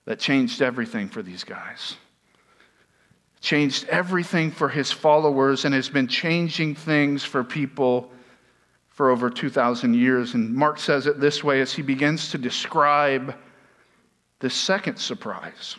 that 0.06 0.20
changed 0.20 0.62
everything 0.62 1.10
for 1.10 1.24
these 1.24 1.44
guys. 1.44 1.96
Changed 3.42 3.90
everything 3.90 4.52
for 4.52 4.70
his 4.70 4.92
followers 4.92 5.66
and 5.66 5.74
has 5.74 5.90
been 5.90 6.08
changing 6.08 6.76
things 6.76 7.24
for 7.24 7.44
people 7.44 8.12
for 8.90 9.10
over 9.10 9.32
2,000 9.32 9.96
years. 9.96 10.36
And 10.36 10.54
Mark 10.54 10.78
says 10.78 11.08
it 11.08 11.20
this 11.20 11.44
way 11.44 11.62
as 11.62 11.74
he 11.74 11.82
begins 11.82 12.30
to 12.30 12.38
describe 12.38 13.34
the 14.42 14.50
second 14.52 14.98
surprise. 14.98 15.76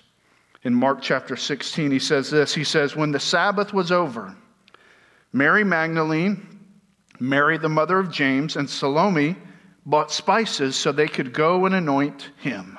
In 0.65 0.75
Mark 0.75 1.03
chapter 1.03 1.37
16, 1.37 1.93
he 1.93 2.01
says 2.01 2.31
this 2.31 2.53
He 2.53 2.65
says, 2.65 2.97
When 2.97 3.13
the 3.13 3.21
Sabbath 3.21 3.73
was 3.73 3.93
over, 3.93 4.35
Mary 5.33 5.63
Magdalene, 5.63 6.57
Mary 7.21 7.59
the 7.59 7.69
mother 7.69 7.99
of 7.99 8.11
James, 8.11 8.57
and 8.57 8.69
Salome 8.69 9.37
bought 9.87 10.11
spices 10.11 10.75
so 10.75 10.91
they 10.91 11.09
could 11.09 11.33
go 11.33 11.67
and 11.67 11.75
anoint 11.75 12.31
him. 12.39 12.79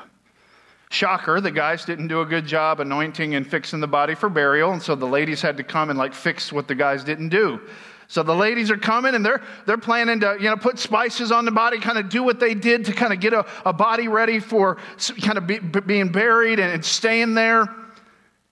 Shocker, 0.90 1.40
the 1.40 1.52
guys 1.52 1.86
didn't 1.86 2.10
do 2.10 2.20
a 2.20 2.26
good 2.26 2.46
job 2.46 2.82
anointing 2.82 3.36
and 3.36 3.48
fixing 3.48 3.80
the 3.80 3.88
body 3.88 4.14
for 4.14 4.30
burial, 4.30 4.74
and 4.74 4.82
so 4.82 4.96
the 4.96 5.06
ladies 5.06 5.42
had 5.42 5.56
to 5.58 5.64
come 5.64 5.90
and 5.90 5.98
like 5.98 6.14
fix 6.14 6.52
what 6.52 6.68
the 6.68 6.76
guys 6.76 7.04
didn't 7.04 7.30
do. 7.30 7.62
So 8.08 8.24
the 8.24 8.36
ladies 8.36 8.70
are 8.70 8.78
coming 8.78 9.16
and 9.16 9.26
they're, 9.26 9.42
they're 9.66 9.78
planning 9.78 10.20
to, 10.20 10.36
you 10.38 10.50
know, 10.50 10.58
put 10.58 10.78
spices 10.78 11.32
on 11.32 11.46
the 11.46 11.52
body, 11.52 11.80
kind 11.80 11.98
of 11.98 12.10
do 12.10 12.24
what 12.24 12.42
they 12.42 12.54
did 12.54 12.84
to 12.86 12.92
kind 12.92 13.14
of 13.14 13.22
get 13.22 13.32
a, 13.32 13.46
a 13.66 13.72
body 13.72 14.10
ready 14.10 14.40
for 14.40 14.80
kind 15.22 15.38
of 15.38 15.48
be, 15.48 15.60
being 15.60 16.12
buried 16.12 16.60
and, 16.60 16.74
and 16.74 16.84
staying 16.84 17.36
there. 17.36 17.74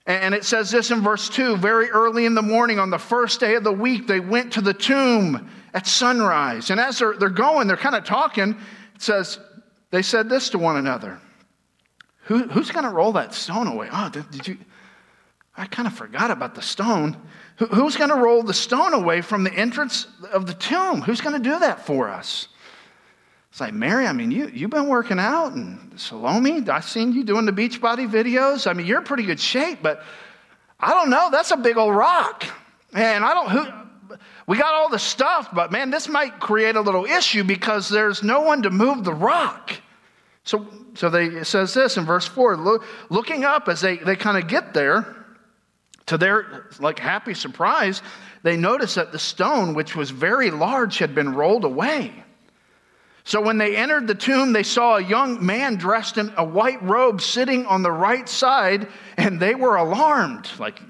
And 0.06 0.34
it 0.34 0.46
says 0.46 0.72
this 0.72 0.92
in 0.92 1.02
verse 1.02 1.28
2 1.28 1.58
very 1.58 1.92
early 1.92 2.26
in 2.26 2.36
the 2.36 2.42
morning, 2.42 2.80
on 2.80 2.90
the 2.90 2.98
first 2.98 3.42
day 3.42 3.56
of 3.56 3.66
the 3.66 3.72
week, 3.74 4.08
they 4.08 4.22
went 4.22 4.54
to 4.54 4.62
the 4.62 4.74
tomb 4.74 5.50
at 5.74 5.88
sunrise. 5.88 6.70
And 6.70 6.80
as 6.80 7.00
they're, 7.00 7.16
they're 7.18 7.30
going, 7.30 7.68
they're 7.68 7.78
kind 7.78 7.96
of 7.96 8.04
talking. 8.04 8.52
It 8.96 9.02
says, 9.02 9.40
they 9.92 10.02
said 10.02 10.30
this 10.30 10.50
to 10.52 10.58
one 10.58 10.78
another 10.78 11.20
Who, 12.24 12.48
Who's 12.48 12.72
going 12.72 12.86
to 12.86 12.92
roll 12.92 13.14
that 13.14 13.34
stone 13.34 13.68
away? 13.68 13.90
Oh, 13.92 14.10
did, 14.10 14.30
did 14.32 14.48
you? 14.48 14.58
I 15.58 15.66
kind 15.66 15.88
of 15.88 15.94
forgot 15.94 16.32
about 16.32 16.56
the 16.56 16.62
stone. 16.62 17.18
Who's 17.58 17.98
going 17.98 18.12
to 18.12 18.16
roll 18.16 18.44
the 18.44 18.54
stone 18.54 18.94
away 18.94 19.20
from 19.20 19.44
the 19.44 19.54
entrance 19.54 20.08
of 20.32 20.48
the 20.48 20.54
tomb? 20.54 21.02
Who's 21.02 21.20
going 21.20 21.36
to 21.36 21.50
do 21.50 21.60
that 21.60 21.86
for 21.86 22.08
us? 22.08 22.48
It's 23.52 23.60
like, 23.60 23.74
Mary, 23.74 24.06
I 24.06 24.14
mean, 24.14 24.32
you, 24.32 24.50
you've 24.54 24.70
been 24.70 24.88
working 24.88 25.20
out, 25.20 25.54
and 25.54 26.00
Salome, 26.00 26.70
I've 26.70 26.86
seen 26.86 27.12
you 27.12 27.26
doing 27.26 27.46
the 27.46 27.52
Beachbody 27.52 28.10
videos. 28.10 28.70
I 28.70 28.74
mean, 28.74 28.86
you're 28.86 29.00
in 29.00 29.04
pretty 29.04 29.24
good 29.24 29.40
shape, 29.40 29.80
but 29.82 30.02
I 30.80 30.92
don't 30.92 31.10
know. 31.10 31.30
That's 31.30 31.52
a 31.52 31.58
big 31.58 31.76
old 31.76 31.94
rock. 31.94 32.46
And 32.94 33.26
I 33.26 33.34
don't, 33.34 33.50
who, 33.50 33.89
we 34.50 34.58
got 34.58 34.74
all 34.74 34.90
the 34.90 34.98
stuff, 34.98 35.50
but 35.54 35.72
man, 35.72 35.92
this 35.92 36.10
might 36.10 36.40
create 36.40 36.76
a 36.76 36.82
little 36.82 37.06
issue 37.06 37.44
because 37.44 37.88
there's 37.88 38.24
no 38.24 38.42
one 38.42 38.64
to 38.64 38.72
move 38.72 39.04
the 39.04 39.14
rock. 39.14 39.72
So, 40.44 40.66
so 40.96 41.08
they, 41.12 41.26
it 41.26 41.46
says 41.46 41.72
this 41.76 41.98
in 41.98 42.06
verse 42.06 42.26
4 42.26 42.58
look, 42.58 42.84
looking 43.12 43.44
up 43.44 43.68
as 43.68 43.80
they, 43.80 43.98
they 43.98 44.16
kind 44.16 44.42
of 44.42 44.50
get 44.50 44.74
there, 44.74 45.16
to 46.08 46.18
their 46.18 46.66
like 46.80 46.98
happy 46.98 47.36
surprise, 47.36 48.02
they 48.42 48.58
notice 48.58 48.96
that 48.96 49.12
the 49.12 49.20
stone, 49.20 49.76
which 49.76 49.96
was 49.96 50.10
very 50.10 50.50
large, 50.50 50.98
had 50.98 51.14
been 51.14 51.36
rolled 51.36 51.64
away. 51.64 52.12
So 53.26 53.42
when 53.42 53.60
they 53.60 53.76
entered 53.76 54.08
the 54.08 54.16
tomb, 54.16 54.52
they 54.52 54.64
saw 54.64 54.96
a 54.96 55.04
young 55.04 55.46
man 55.46 55.76
dressed 55.76 56.18
in 56.18 56.34
a 56.38 56.44
white 56.44 56.82
robe 56.82 57.22
sitting 57.22 57.68
on 57.68 57.84
the 57.84 57.92
right 57.92 58.28
side, 58.28 58.88
and 59.18 59.40
they 59.40 59.54
were 59.54 59.76
alarmed. 59.76 60.50
Like, 60.58 60.82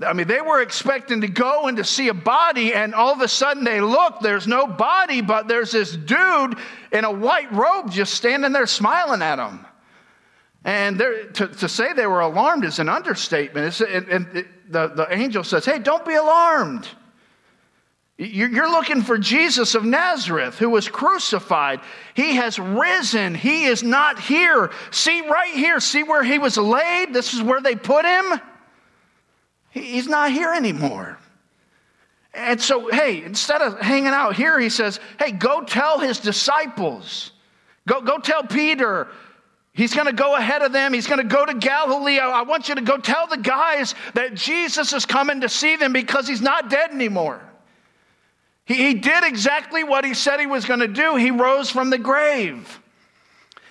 I 0.00 0.12
mean, 0.12 0.26
they 0.26 0.40
were 0.40 0.60
expecting 0.60 1.20
to 1.20 1.28
go 1.28 1.68
and 1.68 1.76
to 1.76 1.84
see 1.84 2.08
a 2.08 2.14
body, 2.14 2.74
and 2.74 2.94
all 2.94 3.12
of 3.12 3.20
a 3.20 3.28
sudden 3.28 3.62
they 3.62 3.80
look, 3.80 4.20
there's 4.20 4.46
no 4.46 4.66
body, 4.66 5.20
but 5.20 5.46
there's 5.46 5.70
this 5.70 5.96
dude 5.96 6.58
in 6.90 7.04
a 7.04 7.12
white 7.12 7.52
robe 7.52 7.92
just 7.92 8.14
standing 8.14 8.52
there 8.52 8.66
smiling 8.66 9.22
at 9.22 9.36
them. 9.36 9.64
And 10.64 10.98
to, 10.98 11.46
to, 11.46 11.68
say 11.68 11.92
they 11.92 12.06
were 12.06 12.20
alarmed 12.20 12.64
is 12.64 12.78
an 12.78 12.88
understatement. 12.88 13.80
And, 13.82 14.08
and 14.08 14.36
it, 14.36 14.72
the, 14.72 14.88
the 14.88 15.14
angel 15.14 15.44
says, 15.44 15.66
Hey, 15.66 15.78
don't 15.78 16.06
be 16.06 16.14
alarmed. 16.14 16.88
You're 18.16 18.70
looking 18.70 19.02
for 19.02 19.18
Jesus 19.18 19.74
of 19.74 19.84
Nazareth 19.84 20.56
who 20.58 20.70
was 20.70 20.88
crucified. 20.88 21.80
He 22.14 22.36
has 22.36 22.58
risen. 22.58 23.34
He 23.34 23.64
is 23.64 23.82
not 23.82 24.20
here. 24.20 24.70
See 24.92 25.28
right 25.28 25.52
here. 25.52 25.80
See 25.80 26.04
where 26.04 26.22
he 26.22 26.38
was 26.38 26.56
laid? 26.56 27.12
This 27.12 27.34
is 27.34 27.42
where 27.42 27.60
they 27.60 27.74
put 27.74 28.04
him. 28.04 28.40
He's 29.74 30.06
not 30.06 30.30
here 30.30 30.52
anymore. 30.54 31.18
And 32.32 32.60
so, 32.60 32.88
hey, 32.88 33.24
instead 33.24 33.60
of 33.60 33.80
hanging 33.80 34.06
out 34.06 34.36
here, 34.36 34.58
he 34.58 34.68
says, 34.68 35.00
hey, 35.18 35.32
go 35.32 35.64
tell 35.64 35.98
his 35.98 36.20
disciples. 36.20 37.32
Go, 37.86 38.00
go 38.00 38.18
tell 38.18 38.44
Peter. 38.44 39.08
He's 39.72 39.92
going 39.92 40.06
to 40.06 40.12
go 40.12 40.36
ahead 40.36 40.62
of 40.62 40.72
them. 40.72 40.92
He's 40.92 41.08
going 41.08 41.20
to 41.20 41.26
go 41.26 41.44
to 41.44 41.54
Galilee. 41.54 42.20
I 42.20 42.42
want 42.42 42.68
you 42.68 42.76
to 42.76 42.80
go 42.80 42.98
tell 42.98 43.26
the 43.26 43.36
guys 43.36 43.96
that 44.14 44.34
Jesus 44.34 44.92
is 44.92 45.04
coming 45.04 45.40
to 45.40 45.48
see 45.48 45.74
them 45.74 45.92
because 45.92 46.28
he's 46.28 46.40
not 46.40 46.70
dead 46.70 46.92
anymore. 46.92 47.42
He, 48.66 48.74
he 48.74 48.94
did 48.94 49.24
exactly 49.24 49.82
what 49.82 50.04
he 50.04 50.14
said 50.14 50.38
he 50.38 50.46
was 50.46 50.64
going 50.64 50.80
to 50.80 50.88
do. 50.88 51.16
He 51.16 51.32
rose 51.32 51.68
from 51.68 51.90
the 51.90 51.98
grave. 51.98 52.80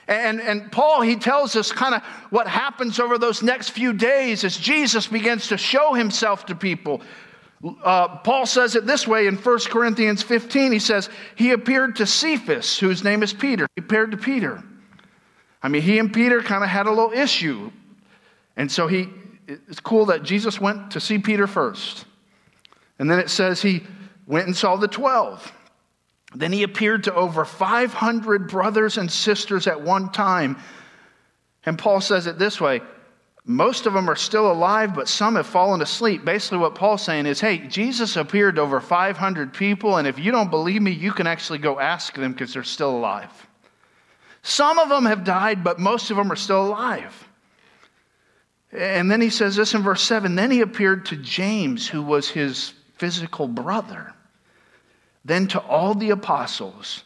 And, 0.07 0.41
and 0.41 0.71
Paul, 0.71 1.01
he 1.01 1.15
tells 1.15 1.55
us 1.55 1.71
kind 1.71 1.95
of 1.95 2.03
what 2.29 2.47
happens 2.47 2.99
over 2.99 3.17
those 3.17 3.41
next 3.41 3.69
few 3.69 3.93
days 3.93 4.43
as 4.43 4.57
Jesus 4.57 5.07
begins 5.07 5.47
to 5.47 5.57
show 5.57 5.93
himself 5.93 6.45
to 6.47 6.55
people. 6.55 7.01
Uh, 7.83 8.17
Paul 8.17 8.45
says 8.45 8.75
it 8.75 8.85
this 8.85 9.07
way 9.07 9.27
in 9.27 9.37
1 9.37 9.59
Corinthians 9.69 10.21
15. 10.21 10.73
He 10.73 10.79
says, 10.79 11.09
He 11.35 11.51
appeared 11.51 11.95
to 11.97 12.05
Cephas, 12.05 12.77
whose 12.77 13.03
name 13.03 13.23
is 13.23 13.31
Peter. 13.31 13.67
He 13.75 13.81
appeared 13.81 14.11
to 14.11 14.17
Peter. 14.17 14.61
I 15.61 15.69
mean, 15.69 15.81
he 15.81 15.97
and 15.97 16.13
Peter 16.13 16.41
kind 16.43 16.63
of 16.63 16.69
had 16.69 16.87
a 16.87 16.89
little 16.89 17.13
issue. 17.13 17.71
And 18.57 18.69
so 18.69 18.87
he, 18.87 19.07
it's 19.47 19.79
cool 19.79 20.05
that 20.07 20.23
Jesus 20.23 20.59
went 20.59 20.91
to 20.91 20.99
see 20.99 21.17
Peter 21.17 21.47
first. 21.47 22.05
And 22.99 23.09
then 23.09 23.19
it 23.19 23.29
says 23.29 23.61
he 23.61 23.83
went 24.27 24.47
and 24.47 24.55
saw 24.55 24.75
the 24.75 24.89
12. 24.89 25.51
Then 26.35 26.51
he 26.51 26.63
appeared 26.63 27.03
to 27.05 27.13
over 27.13 27.45
500 27.45 28.47
brothers 28.47 28.97
and 28.97 29.11
sisters 29.11 29.67
at 29.67 29.81
one 29.81 30.11
time. 30.11 30.57
And 31.65 31.77
Paul 31.77 32.01
says 32.01 32.27
it 32.27 32.39
this 32.39 32.59
way 32.59 32.81
most 33.45 33.85
of 33.85 33.93
them 33.93 34.09
are 34.09 34.15
still 34.15 34.49
alive, 34.49 34.95
but 34.95 35.09
some 35.09 35.35
have 35.35 35.45
fallen 35.45 35.81
asleep. 35.81 36.23
Basically, 36.23 36.59
what 36.59 36.75
Paul's 36.75 37.03
saying 37.03 37.25
is 37.25 37.41
hey, 37.41 37.57
Jesus 37.57 38.15
appeared 38.15 38.55
to 38.55 38.61
over 38.61 38.79
500 38.79 39.53
people, 39.53 39.97
and 39.97 40.07
if 40.07 40.17
you 40.17 40.31
don't 40.31 40.49
believe 40.49 40.81
me, 40.81 40.91
you 40.91 41.11
can 41.11 41.27
actually 41.27 41.59
go 41.59 41.79
ask 41.79 42.15
them 42.15 42.31
because 42.31 42.53
they're 42.53 42.63
still 42.63 42.95
alive. 42.95 43.47
Some 44.43 44.79
of 44.79 44.89
them 44.89 45.05
have 45.05 45.23
died, 45.23 45.63
but 45.63 45.79
most 45.79 46.09
of 46.09 46.17
them 46.17 46.31
are 46.31 46.37
still 46.37 46.67
alive. 46.67 47.27
And 48.71 49.11
then 49.11 49.21
he 49.21 49.29
says 49.29 49.55
this 49.55 49.73
in 49.73 49.83
verse 49.83 50.01
7 50.01 50.35
Then 50.35 50.51
he 50.51 50.61
appeared 50.61 51.05
to 51.07 51.17
James, 51.17 51.87
who 51.87 52.01
was 52.01 52.29
his 52.29 52.73
physical 52.95 53.47
brother, 53.47 54.13
then 55.25 55.47
to 55.49 55.59
all 55.59 55.93
the 55.93 56.09
apostles. 56.09 57.03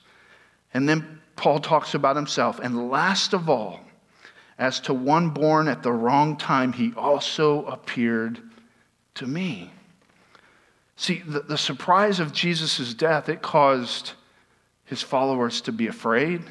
And 0.74 0.88
then 0.88 1.22
Paul 1.36 1.60
talks 1.60 1.94
about 1.94 2.16
himself. 2.16 2.60
And 2.60 2.90
last 2.90 3.34
of 3.34 3.50
all, 3.50 3.80
as 4.58 4.80
to 4.82 4.94
one 4.94 5.30
born 5.30 5.68
at 5.68 5.84
the 5.84 5.92
wrong 5.92 6.36
time, 6.36 6.74
he 6.74 6.94
also 6.96 7.66
appeared 7.66 8.40
to 9.16 9.28
me. 9.28 9.72
See, 10.96 11.22
the, 11.26 11.42
the 11.42 11.58
surprise 11.58 12.20
of 12.20 12.34
Jesus' 12.34 12.94
death, 12.94 13.30
it 13.30 13.44
caused 13.44 14.14
his 14.86 15.04
followers 15.04 15.62
to 15.62 15.72
be 15.72 15.88
afraid. 15.88 16.42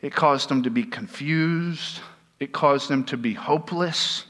It 0.00 0.14
caused 0.14 0.48
them 0.48 0.62
to 0.62 0.70
be 0.70 0.84
confused. 0.84 2.00
It 2.40 2.52
caused 2.52 2.88
them 2.88 3.04
to 3.04 3.16
be 3.18 3.34
hopeless. 3.34 4.24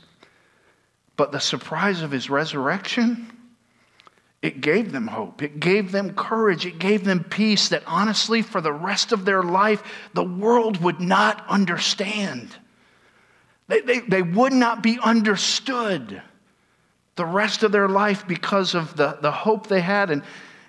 But 1.17 1.31
the 1.31 1.41
surprise 1.41 2.03
of 2.03 2.11
his 2.11 2.29
resurrection, 2.29 3.31
it 4.45 4.61
gave 4.61 4.93
them 4.93 5.07
hope. 5.07 5.43
It 5.43 5.59
gave 5.59 5.91
them 5.91 6.13
courage. 6.13 6.67
It 6.67 6.79
gave 6.79 7.03
them 7.03 7.25
peace 7.25 7.71
that 7.71 7.83
honestly, 7.87 8.43
for 8.43 8.61
the 8.61 8.75
rest 8.75 9.11
of 9.11 9.25
their 9.25 9.43
life, 9.43 9.83
the 10.13 10.23
world 10.23 10.83
would 10.83 11.01
not 11.01 11.43
understand. 11.49 12.55
They, 13.69 13.81
they, 13.81 14.01
they 14.01 14.21
would 14.21 14.53
not 14.53 14.83
be 14.83 14.99
understood 15.03 16.21
the 17.17 17.25
rest 17.25 17.63
of 17.63 17.73
their 17.73 17.89
life 17.89 18.29
because 18.29 18.75
of 18.75 18.95
the, 18.99 19.17
the 19.23 19.31
hope 19.31 19.69
they 19.69 19.81
had. 19.81 20.11
And, 20.11 20.23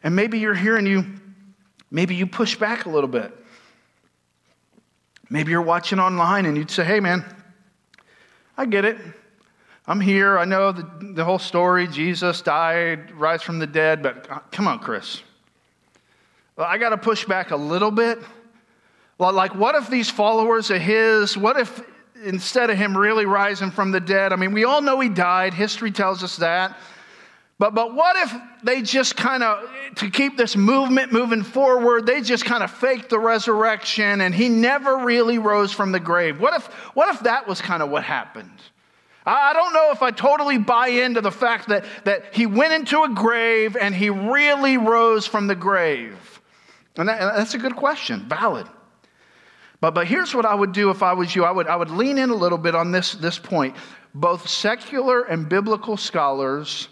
and 0.04 0.16
maybe 0.16 0.40
you're 0.40 0.56
here 0.56 0.78
and 0.78 0.88
you, 0.88 1.04
maybe 1.92 2.16
you 2.16 2.28
push 2.28 2.56
back 2.56 2.86
a 2.86 2.90
little 2.90 3.10
bit. 3.10 3.34
Maybe 5.30 5.52
you're 5.52 5.62
watching 5.62 6.00
online 6.00 6.46
and 6.46 6.56
you'd 6.56 6.72
say, 6.72 6.86
hey, 6.86 7.02
man, 7.02 7.26
I 8.56 8.68
get 8.68 8.86
it. 8.86 8.98
I'm 9.88 10.00
here. 10.00 10.38
I 10.39 10.45
know 10.45 10.71
the, 10.71 10.88
the 11.13 11.24
whole 11.24 11.38
story. 11.38 11.88
Jesus 11.88 12.41
died, 12.41 13.12
rise 13.12 13.43
from 13.43 13.60
the 13.60 13.67
dead, 13.67 14.02
but 14.02 14.30
uh, 14.32 14.39
come 14.52 14.67
on, 14.67 14.80
Chris. 14.80 15.21
Well, 16.56 16.65
I 16.67 16.78
got 16.78 16.89
to 16.89 16.98
push 16.98 17.26
back 17.26 17.52
a 17.52 17.56
little 17.56 17.91
bit. 17.91 18.19
Well, 19.17 19.32
like, 19.32 19.54
what 19.54 19.76
if 19.76 19.89
these 19.89 20.10
followers 20.10 20.71
of 20.71 20.82
his, 20.82 21.38
what 21.38 21.60
if 21.60 21.82
instead 22.24 22.69
of 22.69 22.78
him 22.78 22.98
really 22.98 23.26
rising 23.26 23.69
from 23.69 23.91
the 23.91 24.00
dead, 24.00 24.34
I 24.34 24.38
mean, 24.38 24.54
we 24.54 24.63
all 24.63 24.82
know 24.82 25.00
he 25.00 25.10
died. 25.10 25.54
History 25.54 25.91
tells 25.91 26.24
us 26.24 26.38
that. 26.38 26.78
But, 27.58 27.74
but 27.74 27.93
what 27.93 28.15
if 28.17 28.34
they 28.63 28.82
just 28.82 29.15
kind 29.15 29.43
of, 29.43 29.69
to 29.95 30.10
keep 30.10 30.36
this 30.36 30.58
movement 30.58 31.13
moving 31.13 31.43
forward, 31.43 32.06
they 32.06 32.21
just 32.21 32.43
kind 32.43 32.63
of 32.63 32.71
faked 32.71 33.10
the 33.10 33.19
resurrection 33.19 34.19
and 34.19 34.36
he 34.36 34.50
never 34.50 34.98
really 34.98 35.38
rose 35.38 35.71
from 35.71 35.91
the 35.91 36.00
grave? 36.00 36.39
What 36.39 36.54
if, 36.54 36.65
what 36.95 37.13
if 37.13 37.21
that 37.21 37.48
was 37.48 37.62
kind 37.62 37.82
of 37.82 37.89
what 37.89 38.04
happened? 38.04 38.60
I 39.26 39.54
don't 39.54 39.74
know 39.74 39.92
if 39.92 40.04
I 40.04 40.12
totally 40.12 40.60
buy 40.60 40.88
into 40.88 41.20
the 41.22 41.32
fact 41.32 41.70
that, 41.70 41.86
that 42.04 42.36
he 42.36 42.46
went 42.46 42.74
into 42.74 43.04
a 43.04 43.10
grave 43.10 43.76
and 43.76 43.96
he 43.96 44.10
really 44.10 44.78
rose 44.78 45.26
from 45.26 45.48
the 45.48 45.56
grave. 45.56 46.42
And, 46.98 47.10
that, 47.10 47.20
that's 47.36 47.56
a 47.56 47.58
good 47.58 47.76
question, 47.76 48.28
valid. 48.30 48.68
But, 49.82 49.96
but 49.96 50.08
here's 50.08 50.36
what 50.36 50.46
I 50.46 50.54
would 50.54 50.72
do 50.72 50.92
if 50.92 51.02
I 51.02 51.14
was 51.14 51.36
you 51.36 51.44
I 51.44 51.52
would, 51.52 51.68
I 51.68 51.76
would 51.76 51.90
lean 51.90 52.18
in 52.18 52.30
a 52.30 52.36
little 52.36 52.58
bit 52.58 52.76
on 52.76 52.92
this, 52.92 53.14
this 53.14 53.40
point. 53.40 53.76
Both 54.14 54.48
secular 54.48 55.24
and 55.24 55.50
biblical 55.50 55.98
scholars 55.98 56.88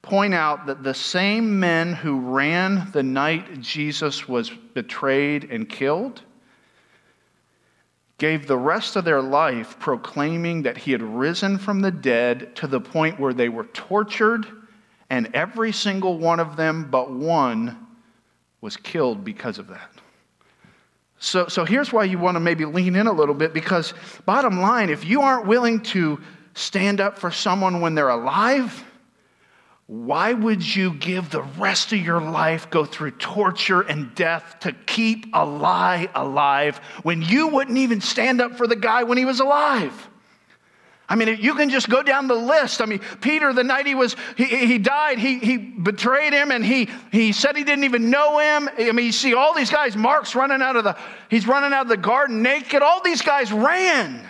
point 0.00 0.34
out 0.34 0.66
that 0.66 0.82
the 0.82 0.94
same 0.94 1.60
men 1.60 1.92
who 1.92 2.18
ran 2.18 2.90
the 2.92 3.02
night 3.02 3.60
Jesus 3.60 4.26
was 4.26 4.50
betrayed 4.50 5.44
and 5.50 5.68
killed 5.68 6.22
gave 8.22 8.46
the 8.46 8.56
rest 8.56 8.94
of 8.94 9.04
their 9.04 9.20
life 9.20 9.76
proclaiming 9.80 10.62
that 10.62 10.78
he 10.78 10.92
had 10.92 11.02
risen 11.02 11.58
from 11.58 11.80
the 11.80 11.90
dead 11.90 12.54
to 12.54 12.68
the 12.68 12.80
point 12.80 13.18
where 13.18 13.34
they 13.34 13.48
were 13.48 13.64
tortured, 13.64 14.46
and 15.10 15.28
every 15.34 15.72
single 15.72 16.16
one 16.18 16.38
of 16.38 16.54
them 16.54 16.88
but 16.88 17.10
one 17.10 17.76
was 18.60 18.76
killed 18.76 19.24
because 19.24 19.58
of 19.58 19.66
that. 19.66 19.90
So, 21.18 21.48
so 21.48 21.64
here's 21.64 21.92
why 21.92 22.04
you 22.04 22.16
want 22.16 22.36
to 22.36 22.40
maybe 22.40 22.64
lean 22.64 22.94
in 22.94 23.08
a 23.08 23.12
little 23.12 23.34
bit 23.34 23.52
because, 23.52 23.92
bottom 24.24 24.60
line, 24.60 24.88
if 24.88 25.04
you 25.04 25.22
aren't 25.22 25.48
willing 25.48 25.80
to 25.80 26.20
stand 26.54 27.00
up 27.00 27.18
for 27.18 27.32
someone 27.32 27.80
when 27.80 27.96
they're 27.96 28.08
alive, 28.08 28.84
why 29.86 30.32
would 30.32 30.76
you 30.76 30.94
give 30.94 31.30
the 31.30 31.42
rest 31.42 31.92
of 31.92 31.98
your 31.98 32.20
life 32.20 32.70
go 32.70 32.84
through 32.84 33.10
torture 33.12 33.82
and 33.82 34.14
death 34.14 34.60
to 34.60 34.72
keep 34.72 35.26
a 35.34 35.44
lie 35.44 36.08
alive 36.14 36.78
when 37.02 37.20
you 37.20 37.48
wouldn't 37.48 37.78
even 37.78 38.00
stand 38.00 38.40
up 38.40 38.56
for 38.56 38.66
the 38.66 38.76
guy 38.76 39.02
when 39.02 39.18
he 39.18 39.24
was 39.24 39.40
alive? 39.40 40.08
I 41.08 41.14
mean, 41.14 41.36
you 41.40 41.54
can 41.54 41.68
just 41.68 41.90
go 41.90 42.02
down 42.02 42.26
the 42.26 42.34
list. 42.34 42.80
I 42.80 42.86
mean, 42.86 43.00
Peter, 43.20 43.52
the 43.52 43.64
night 43.64 43.86
he 43.86 43.94
was, 43.94 44.16
he, 44.34 44.44
he 44.44 44.78
died, 44.78 45.18
he, 45.18 45.38
he 45.40 45.58
betrayed 45.58 46.32
him 46.32 46.50
and 46.50 46.64
he, 46.64 46.88
he 47.10 47.32
said 47.32 47.54
he 47.54 47.64
didn't 47.64 47.84
even 47.84 48.08
know 48.08 48.38
him. 48.38 48.70
I 48.78 48.92
mean, 48.92 49.04
you 49.04 49.12
see 49.12 49.34
all 49.34 49.52
these 49.52 49.70
guys, 49.70 49.94
Mark's 49.94 50.34
running 50.34 50.62
out 50.62 50.76
of 50.76 50.84
the, 50.84 50.96
he's 51.28 51.46
running 51.46 51.74
out 51.74 51.82
of 51.82 51.88
the 51.88 51.98
garden 51.98 52.40
naked. 52.40 52.80
All 52.80 53.02
these 53.02 53.20
guys 53.20 53.52
ran. 53.52 54.26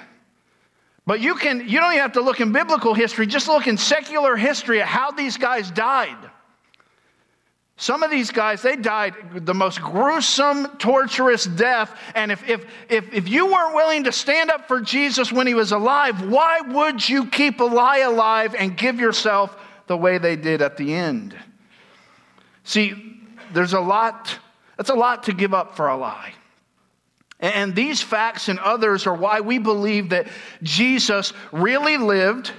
But 1.06 1.20
you 1.20 1.34
can 1.34 1.68
you 1.68 1.80
don't 1.80 1.92
even 1.92 2.02
have 2.02 2.12
to 2.12 2.20
look 2.20 2.40
in 2.40 2.52
biblical 2.52 2.94
history, 2.94 3.26
just 3.26 3.48
look 3.48 3.66
in 3.66 3.76
secular 3.76 4.36
history 4.36 4.80
at 4.80 4.86
how 4.86 5.10
these 5.10 5.36
guys 5.36 5.70
died. 5.70 6.16
Some 7.76 8.04
of 8.04 8.12
these 8.12 8.30
guys, 8.30 8.62
they 8.62 8.76
died 8.76 9.14
the 9.44 9.54
most 9.54 9.80
gruesome, 9.80 10.68
torturous 10.78 11.46
death. 11.46 11.98
And 12.14 12.30
if, 12.30 12.48
if, 12.48 12.64
if, 12.88 13.12
if 13.12 13.28
you 13.28 13.46
weren't 13.46 13.74
willing 13.74 14.04
to 14.04 14.12
stand 14.12 14.50
up 14.50 14.68
for 14.68 14.80
Jesus 14.80 15.32
when 15.32 15.48
he 15.48 15.54
was 15.54 15.72
alive, 15.72 16.30
why 16.30 16.60
would 16.60 17.08
you 17.08 17.26
keep 17.26 17.58
a 17.58 17.64
lie 17.64 17.98
alive 17.98 18.54
and 18.54 18.76
give 18.76 19.00
yourself 19.00 19.56
the 19.88 19.96
way 19.96 20.18
they 20.18 20.36
did 20.36 20.62
at 20.62 20.76
the 20.76 20.94
end? 20.94 21.34
See, 22.62 23.20
there's 23.52 23.72
a 23.72 23.80
lot, 23.80 24.38
that's 24.76 24.90
a 24.90 24.94
lot 24.94 25.24
to 25.24 25.32
give 25.32 25.52
up 25.52 25.74
for 25.74 25.88
a 25.88 25.96
lie. 25.96 26.34
And 27.42 27.74
these 27.74 28.00
facts 28.00 28.48
and 28.48 28.58
others 28.58 29.06
are 29.06 29.14
why 29.14 29.40
we 29.40 29.58
believe 29.58 30.10
that 30.10 30.28
Jesus 30.62 31.34
really 31.52 31.98
lived 31.98 32.52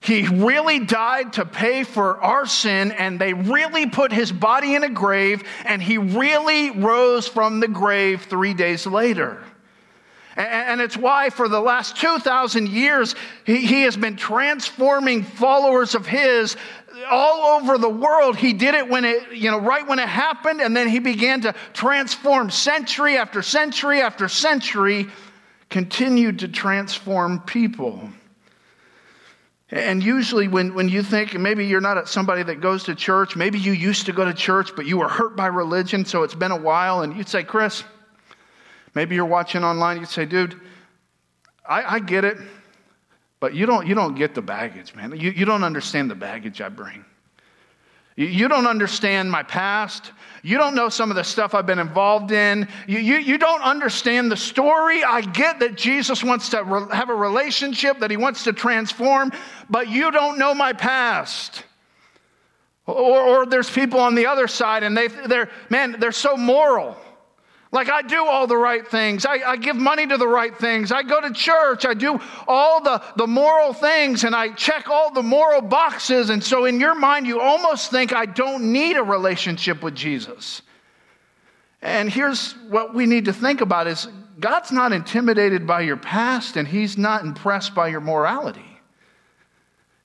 he 0.00 0.28
really 0.28 0.84
died 0.84 1.34
to 1.34 1.44
pay 1.44 1.82
for 1.82 2.22
our 2.22 2.46
sin, 2.46 2.92
and 2.92 3.20
they 3.20 3.34
really 3.34 3.86
put 3.86 4.12
his 4.12 4.30
body 4.30 4.74
in 4.74 4.84
a 4.84 4.88
grave, 4.88 5.42
and 5.64 5.82
he 5.82 5.98
really 5.98 6.70
rose 6.70 7.26
from 7.26 7.60
the 7.60 7.68
grave 7.68 8.22
three 8.22 8.54
days 8.54 8.86
later. 8.86 9.42
And 10.38 10.80
it's 10.80 10.96
why, 10.96 11.30
for 11.30 11.48
the 11.48 11.60
last 11.60 11.96
2,000 11.96 12.68
years, 12.68 13.16
he 13.44 13.82
has 13.82 13.96
been 13.96 14.14
transforming 14.14 15.24
followers 15.24 15.96
of 15.96 16.06
his 16.06 16.56
all 17.10 17.58
over 17.58 17.76
the 17.76 17.88
world. 17.88 18.36
He 18.36 18.52
did 18.52 18.76
it 18.76 18.88
when 18.88 19.04
it, 19.04 19.32
you 19.32 19.50
know, 19.50 19.58
right 19.58 19.84
when 19.84 19.98
it 19.98 20.08
happened, 20.08 20.60
and 20.60 20.76
then 20.76 20.88
he 20.88 21.00
began 21.00 21.40
to 21.40 21.56
transform 21.72 22.50
century 22.50 23.18
after 23.18 23.42
century 23.42 24.00
after 24.00 24.28
century, 24.28 25.08
continued 25.70 26.38
to 26.38 26.48
transform 26.48 27.40
people. 27.40 28.08
And 29.72 30.02
usually, 30.02 30.46
when, 30.46 30.72
when 30.72 30.88
you 30.88 31.02
think 31.02 31.34
maybe 31.34 31.66
you're 31.66 31.80
not 31.80 32.08
somebody 32.08 32.44
that 32.44 32.60
goes 32.60 32.84
to 32.84 32.94
church, 32.94 33.34
maybe 33.34 33.58
you 33.58 33.72
used 33.72 34.06
to 34.06 34.12
go 34.12 34.24
to 34.24 34.32
church, 34.32 34.70
but 34.76 34.86
you 34.86 34.98
were 34.98 35.08
hurt 35.08 35.34
by 35.34 35.48
religion, 35.48 36.04
so 36.04 36.22
it's 36.22 36.36
been 36.36 36.52
a 36.52 36.56
while, 36.56 37.02
and 37.02 37.16
you'd 37.16 37.28
say, 37.28 37.42
Chris, 37.42 37.82
maybe 38.98 39.14
you're 39.14 39.24
watching 39.24 39.62
online, 39.62 40.00
you'd 40.00 40.08
say, 40.08 40.24
dude, 40.24 40.60
I, 41.64 41.84
I 41.94 41.98
get 42.00 42.24
it, 42.24 42.36
but 43.38 43.54
you 43.54 43.64
don't, 43.64 43.86
you 43.86 43.94
don't 43.94 44.16
get 44.16 44.34
the 44.34 44.42
baggage, 44.42 44.92
man. 44.96 45.12
You, 45.12 45.30
you 45.30 45.44
don't 45.44 45.62
understand 45.62 46.10
the 46.10 46.16
baggage 46.16 46.60
I 46.60 46.68
bring. 46.68 47.04
You 48.16 48.48
don't 48.48 48.66
understand 48.66 49.30
my 49.30 49.44
past. 49.44 50.10
You 50.42 50.58
don't 50.58 50.74
know 50.74 50.88
some 50.88 51.10
of 51.10 51.16
the 51.16 51.22
stuff 51.22 51.54
I've 51.54 51.64
been 51.64 51.78
involved 51.78 52.32
in. 52.32 52.66
You, 52.88 52.98
you, 52.98 53.18
you 53.18 53.38
don't 53.38 53.62
understand 53.62 54.32
the 54.32 54.36
story. 54.36 55.04
I 55.04 55.20
get 55.20 55.60
that 55.60 55.76
Jesus 55.76 56.24
wants 56.24 56.48
to 56.48 56.64
re- 56.64 56.88
have 56.90 57.08
a 57.08 57.14
relationship, 57.14 58.00
that 58.00 58.10
he 58.10 58.16
wants 58.16 58.42
to 58.44 58.52
transform, 58.52 59.30
but 59.70 59.88
you 59.88 60.10
don't 60.10 60.40
know 60.40 60.54
my 60.54 60.72
past. 60.72 61.62
Or, 62.84 63.20
or 63.22 63.46
there's 63.46 63.70
people 63.70 64.00
on 64.00 64.16
the 64.16 64.26
other 64.26 64.48
side 64.48 64.82
and 64.82 64.96
they, 64.96 65.06
they're, 65.06 65.50
man, 65.70 66.00
they're 66.00 66.10
so 66.10 66.36
moral. 66.36 66.96
Like, 67.70 67.90
I 67.90 68.00
do 68.00 68.24
all 68.24 68.46
the 68.46 68.56
right 68.56 68.86
things. 68.86 69.26
I, 69.26 69.34
I, 69.46 69.56
give 69.56 69.76
money 69.76 70.06
to 70.06 70.16
the 70.16 70.26
right 70.26 70.56
things. 70.56 70.90
I 70.90 71.02
go 71.02 71.20
to 71.20 71.30
church. 71.32 71.84
I 71.84 71.92
do 71.92 72.18
all 72.46 72.82
the, 72.82 73.02
the 73.16 73.26
moral 73.26 73.74
things 73.74 74.24
and 74.24 74.34
I 74.34 74.54
check 74.54 74.88
all 74.88 75.12
the 75.12 75.22
moral 75.22 75.60
boxes. 75.60 76.30
And 76.30 76.42
so, 76.42 76.64
in 76.64 76.80
your 76.80 76.94
mind, 76.94 77.26
you 77.26 77.40
almost 77.40 77.90
think 77.90 78.14
I 78.14 78.24
don't 78.24 78.72
need 78.72 78.96
a 78.96 79.02
relationship 79.02 79.82
with 79.82 79.94
Jesus. 79.94 80.62
And 81.82 82.10
here's 82.10 82.52
what 82.70 82.94
we 82.94 83.04
need 83.04 83.26
to 83.26 83.34
think 83.34 83.60
about 83.60 83.86
is 83.86 84.08
God's 84.40 84.72
not 84.72 84.92
intimidated 84.92 85.66
by 85.66 85.82
your 85.82 85.98
past 85.98 86.56
and 86.56 86.66
he's 86.66 86.96
not 86.96 87.22
impressed 87.22 87.74
by 87.74 87.88
your 87.88 88.00
morality. 88.00 88.64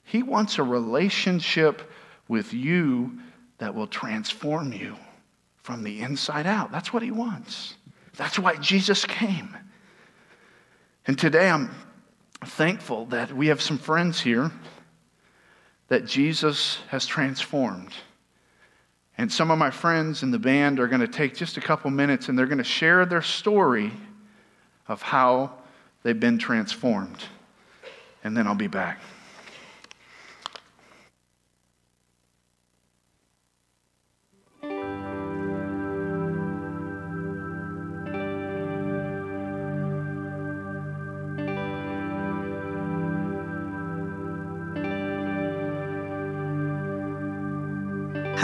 He 0.04 0.22
wants 0.22 0.58
a 0.58 0.62
relationship 0.62 1.90
with 2.28 2.52
you 2.52 3.18
that 3.58 3.74
will 3.74 3.86
transform 3.86 4.72
you 4.72 4.96
from 5.64 5.82
the 5.82 6.02
inside 6.02 6.46
out. 6.46 6.70
That's 6.70 6.92
what 6.92 7.02
he 7.02 7.10
wants. 7.10 7.74
That's 8.18 8.38
why 8.38 8.56
Jesus 8.56 9.06
came. 9.06 9.56
And 11.06 11.18
today 11.18 11.48
I'm 11.48 11.74
thankful 12.44 13.06
that 13.06 13.32
we 13.32 13.46
have 13.46 13.62
some 13.62 13.78
friends 13.78 14.20
here 14.20 14.52
that 15.88 16.04
Jesus 16.04 16.78
has 16.88 17.06
transformed. 17.06 17.94
And 19.16 19.32
some 19.32 19.50
of 19.50 19.56
my 19.56 19.70
friends 19.70 20.22
in 20.22 20.30
the 20.30 20.38
band 20.38 20.78
are 20.78 20.86
going 20.86 21.00
to 21.00 21.08
take 21.08 21.34
just 21.34 21.56
a 21.56 21.62
couple 21.62 21.90
minutes 21.90 22.28
and 22.28 22.38
they're 22.38 22.44
going 22.44 22.58
to 22.58 22.64
share 22.64 23.06
their 23.06 23.22
story 23.22 23.90
of 24.86 25.00
how 25.00 25.50
they've 26.02 26.18
been 26.20 26.36
transformed. 26.36 27.24
And 28.22 28.36
then 28.36 28.46
I'll 28.46 28.54
be 28.54 28.66
back. 28.66 29.00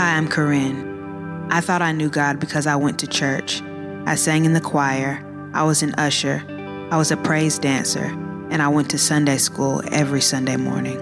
Hi, 0.01 0.17
I'm 0.17 0.29
Corinne. 0.29 1.47
I 1.51 1.61
thought 1.61 1.83
I 1.83 1.93
knew 1.93 2.09
God 2.09 2.41
because 2.41 2.67
I 2.67 2.75
went 2.75 2.99
to 3.01 3.07
church. 3.07 3.61
I 4.07 4.15
sang 4.15 4.47
in 4.47 4.55
the 4.55 4.61
choir, 4.63 5.23
I 5.53 5.63
was 5.65 5.83
an 5.83 5.95
usher, 5.99 6.43
I 6.91 6.97
was 6.97 7.11
a 7.11 7.19
praise 7.19 7.59
dancer, 7.59 8.07
and 8.49 8.63
I 8.63 8.69
went 8.69 8.89
to 8.93 8.99
Sunday 8.99 9.37
school 9.37 9.83
every 9.93 10.23
Sunday 10.23 10.57
morning. 10.57 10.99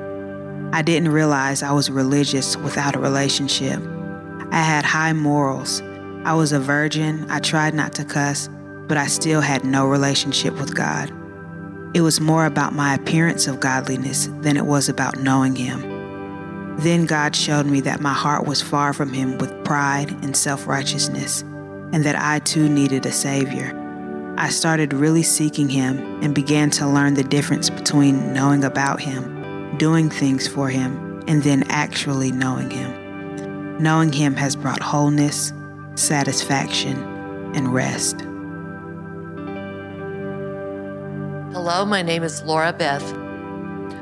I 0.73 0.83
didn't 0.83 1.13
realize 1.13 1.63
I 1.63 1.71
was 1.71 1.93
religious 1.93 2.57
without 2.57 2.97
a 2.97 2.99
relationship. 2.99 3.81
I 4.51 4.63
had 4.63 4.85
high 4.85 5.13
morals. 5.13 5.81
I 6.25 6.35
was 6.35 6.51
a 6.51 6.59
virgin, 6.59 7.25
I 7.31 7.39
tried 7.39 7.75
not 7.75 7.93
to 7.93 8.05
cuss, 8.05 8.51
but 8.89 8.97
I 8.97 9.07
still 9.07 9.41
had 9.41 9.65
no 9.65 9.87
relationship 9.87 10.55
with 10.55 10.75
God. 10.75 11.13
It 11.95 12.01
was 12.01 12.21
more 12.21 12.47
about 12.47 12.75
my 12.75 12.95
appearance 12.95 13.47
of 13.47 13.61
godliness 13.61 14.29
than 14.41 14.57
it 14.57 14.67
was 14.67 14.89
about 14.89 15.21
knowing 15.21 15.55
Him. 15.55 15.98
Then 16.79 17.07
God 17.07 17.35
showed 17.35 17.67
me 17.67 17.81
that 17.81 18.01
my 18.01 18.13
heart 18.13 18.47
was 18.47 18.63
far 18.63 18.93
from 18.93 19.13
Him 19.13 19.37
with 19.39 19.65
pride 19.65 20.13
and 20.23 20.37
self 20.37 20.69
righteousness, 20.69 21.43
and 21.93 22.05
that 22.05 22.15
I 22.15 22.39
too 22.39 22.69
needed 22.69 23.05
a 23.05 23.11
Savior. 23.11 23.75
I 24.39 24.51
started 24.51 24.93
really 24.93 25.25
seeking 25.25 25.69
Him 25.69 25.99
and 26.23 26.37
began 26.37 26.71
to 26.71 26.87
learn 26.87 27.15
the 27.15 27.25
difference 27.25 27.69
between 27.69 28.33
knowing 28.33 28.63
about 28.63 29.01
Him, 29.01 29.77
doing 29.77 30.09
things 30.09 30.47
for 30.47 30.69
Him, 30.69 31.25
and 31.27 31.43
then 31.43 31.65
actually 31.69 32.31
knowing 32.31 32.71
Him. 32.71 33.83
Knowing 33.83 34.13
Him 34.13 34.37
has 34.37 34.55
brought 34.55 34.81
wholeness, 34.81 35.53
satisfaction, 35.97 36.97
and 37.57 37.75
rest. 37.75 38.21
Hello, 41.53 41.85
my 41.85 42.03
name 42.03 42.23
is 42.23 42.43
Laura 42.43 42.73
Beth. 42.73 43.28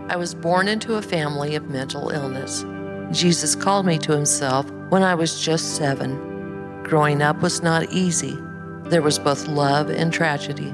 I 0.09 0.15
was 0.15 0.35
born 0.35 0.69
into 0.69 0.95
a 0.95 1.03
family 1.03 1.57
of 1.57 1.69
mental 1.69 2.11
illness. 2.11 2.65
Jesus 3.11 3.57
called 3.57 3.87
me 3.87 3.99
to 3.99 4.13
himself 4.13 4.71
when 4.89 5.03
I 5.03 5.17
was 5.17 5.41
just 5.41 5.75
seven. 5.75 6.83
Growing 6.85 7.23
up 7.23 7.43
was 7.43 7.61
not 7.61 7.91
easy. 7.93 8.39
There 8.85 9.03
was 9.03 9.19
both 9.19 9.49
love 9.49 9.91
and 9.91 10.13
tragedy. 10.13 10.73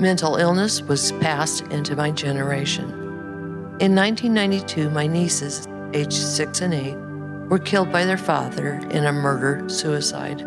Mental 0.00 0.36
illness 0.36 0.80
was 0.80 1.12
passed 1.12 1.64
into 1.64 1.94
my 1.94 2.12
generation. 2.12 2.88
In 3.78 3.94
1992, 3.94 4.88
my 4.88 5.06
nieces, 5.06 5.68
aged 5.92 6.14
six 6.14 6.62
and 6.62 6.72
eight, 6.72 6.96
were 7.50 7.58
killed 7.58 7.92
by 7.92 8.06
their 8.06 8.16
father 8.16 8.80
in 8.90 9.04
a 9.04 9.12
murder 9.12 9.68
suicide. 9.68 10.46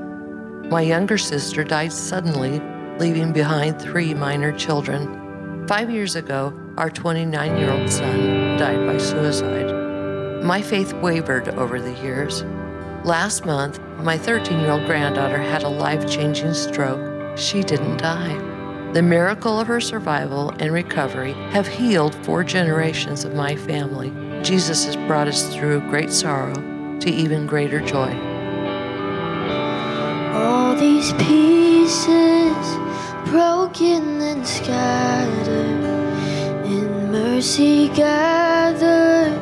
My 0.72 0.82
younger 0.82 1.20
sister 1.20 1.64
died 1.64 1.94
suddenly, 1.94 2.60
leaving 2.98 3.34
behind 3.34 3.80
three 3.80 4.16
minor 4.16 4.52
children. 4.52 5.68
Five 5.68 5.92
years 5.92 6.16
ago, 6.16 6.60
our 6.78 6.90
29 6.90 7.58
year 7.58 7.72
old 7.72 7.90
son 7.90 8.58
died 8.58 8.86
by 8.86 8.98
suicide. 8.98 10.44
My 10.44 10.62
faith 10.62 10.94
wavered 10.94 11.50
over 11.50 11.80
the 11.80 11.94
years. 12.02 12.44
Last 13.04 13.46
month, 13.46 13.80
my 14.00 14.18
13 14.18 14.60
year 14.60 14.72
old 14.72 14.86
granddaughter 14.86 15.38
had 15.38 15.64
a 15.64 15.70
life 15.70 16.10
changing 16.10 16.54
stroke. 16.54 17.38
She 17.38 17.64
didn't 17.64 17.98
die. 17.98 18.38
The 18.92 19.02
miracle 19.02 19.60
of 19.60 19.68
her 19.68 19.82
survival 19.82 20.52
and 20.60 20.72
recovery 20.72 21.34
have 21.52 21.68
healed 21.68 22.16
four 22.26 22.44
generations 22.44 23.26
of 23.26 23.34
my 23.34 23.56
family. 23.56 24.12
Jesus 24.44 24.86
has 24.86 24.96
brought 24.96 25.28
us 25.28 25.54
through 25.54 25.82
great 25.90 26.12
sorrow 26.12 26.54
to 27.00 27.10
even 27.10 27.46
greater 27.48 27.80
joy. 27.80 28.14
All 30.34 30.76
these 30.76 31.14
pieces 31.14 32.56
broken 33.30 34.22
and 34.22 34.46
scattered 34.46 35.95
mercy 37.36 37.90
gathered, 37.90 39.36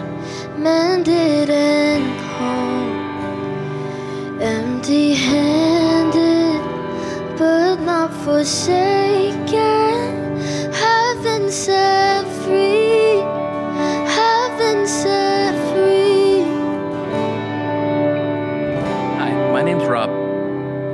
mended 0.58 1.48
and 1.52 2.04
whole, 2.22 2.90
empty 4.42 5.14
handed, 5.14 6.60
but 7.38 7.76
not 7.82 8.12
forsaken. 8.26 9.54
Heaven 10.74 11.52
set 11.52 12.26
free, 12.42 13.22
heaven 14.10 14.88
set 14.88 15.54
free. 15.72 16.42
Hi, 19.20 19.52
my 19.52 19.62
name's 19.62 19.86
Rob. 19.86 20.10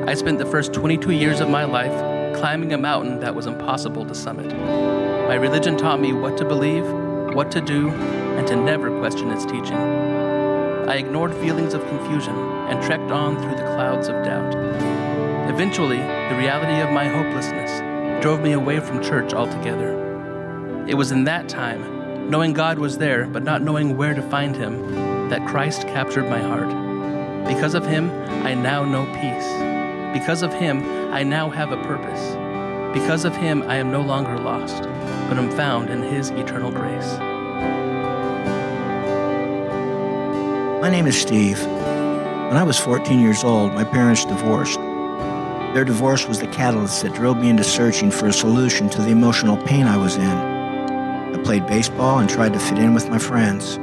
I 0.06 0.16
spent 0.16 0.38
the 0.38 0.46
first 0.46 0.74
22 0.74 1.12
years 1.12 1.40
of 1.40 1.50
my 1.50 1.64
life 1.64 1.96
climbing 2.36 2.74
a 2.74 2.78
mountain 2.78 3.22
that 3.22 3.34
was 3.34 3.46
impossible 3.46 4.06
to 4.06 4.14
summit. 4.14 5.09
My 5.30 5.36
religion 5.36 5.78
taught 5.78 6.02
me 6.02 6.12
what 6.12 6.38
to 6.38 6.44
believe, 6.44 6.92
what 7.36 7.52
to 7.52 7.62
do, 7.62 7.92
and 7.92 8.48
to 8.48 8.56
never 8.56 8.90
question 8.98 9.30
its 9.30 9.46
teaching. 9.46 9.78
I 9.78 10.96
ignored 10.96 11.36
feelings 11.36 11.76
of 11.76 11.88
confusion 11.88 12.34
and 12.34 12.82
trekked 12.82 13.12
on 13.12 13.38
through 13.38 13.56
the 13.56 13.76
clouds 13.76 14.08
of 14.08 14.26
doubt. 14.26 14.56
Eventually, 15.48 16.00
the 16.00 16.36
reality 16.36 16.82
of 16.82 16.90
my 16.90 17.08
hopelessness 17.08 18.24
drove 18.24 18.42
me 18.42 18.54
away 18.54 18.80
from 18.80 19.04
church 19.04 19.32
altogether. 19.36 20.84
It 20.88 20.96
was 20.96 21.12
in 21.12 21.26
that 21.26 21.48
time, 21.48 22.32
knowing 22.32 22.54
God 22.54 22.80
was 22.80 22.98
there 22.98 23.28
but 23.28 23.44
not 23.44 23.62
knowing 23.62 23.98
where 23.98 24.16
to 24.16 24.28
find 24.32 24.56
Him, 24.56 25.30
that 25.30 25.48
Christ 25.48 25.84
captured 25.84 26.28
my 26.28 26.40
heart. 26.40 27.46
Because 27.48 27.76
of 27.76 27.86
Him, 27.86 28.10
I 28.48 28.56
now 28.56 28.84
know 28.84 29.06
peace. 29.14 30.20
Because 30.20 30.42
of 30.42 30.52
Him, 30.54 30.82
I 31.14 31.22
now 31.22 31.52
have 31.52 31.72
a 31.72 31.84
purpose. 31.84 32.34
Because 33.00 33.26
of 33.26 33.36
Him, 33.36 33.62
I 33.68 33.76
am 33.76 33.92
no 33.92 34.02
longer 34.02 34.36
lost, 34.40 34.89
but 35.30 35.38
am 35.38 35.52
found 35.52 35.92
in 35.92 36.02
His 36.02 36.32
eternal 36.32 36.72
grace. 36.72 37.20
My 40.82 40.90
name 40.90 41.06
is 41.06 41.22
Steve. 41.22 41.64
When 41.68 42.58
I 42.58 42.64
was 42.64 42.80
14 42.80 43.20
years 43.20 43.44
old, 43.44 43.74
my 43.74 43.84
parents 43.84 44.26
divorced. 44.26 44.80
Their 45.76 45.86
divorce 45.86 46.28
was 46.28 46.40
the 46.40 46.48
catalyst 46.48 47.04
that 47.04 47.14
drove 47.14 47.38
me 47.38 47.48
into 47.48 47.64
searching 47.64 48.10
for 48.10 48.26
a 48.26 48.34
solution 48.34 48.90
to 48.90 49.04
the 49.04 49.12
emotional 49.12 49.56
pain 49.68 49.86
I 49.86 49.98
was 49.98 50.16
in. 50.16 50.24
I 50.24 51.40
played 51.44 51.68
baseball 51.68 52.18
and 52.18 52.28
tried 52.28 52.54
to 52.54 52.60
fit 52.60 52.80
in 52.80 52.96
with 52.96 53.08
my 53.08 53.20
friends. 53.20 53.78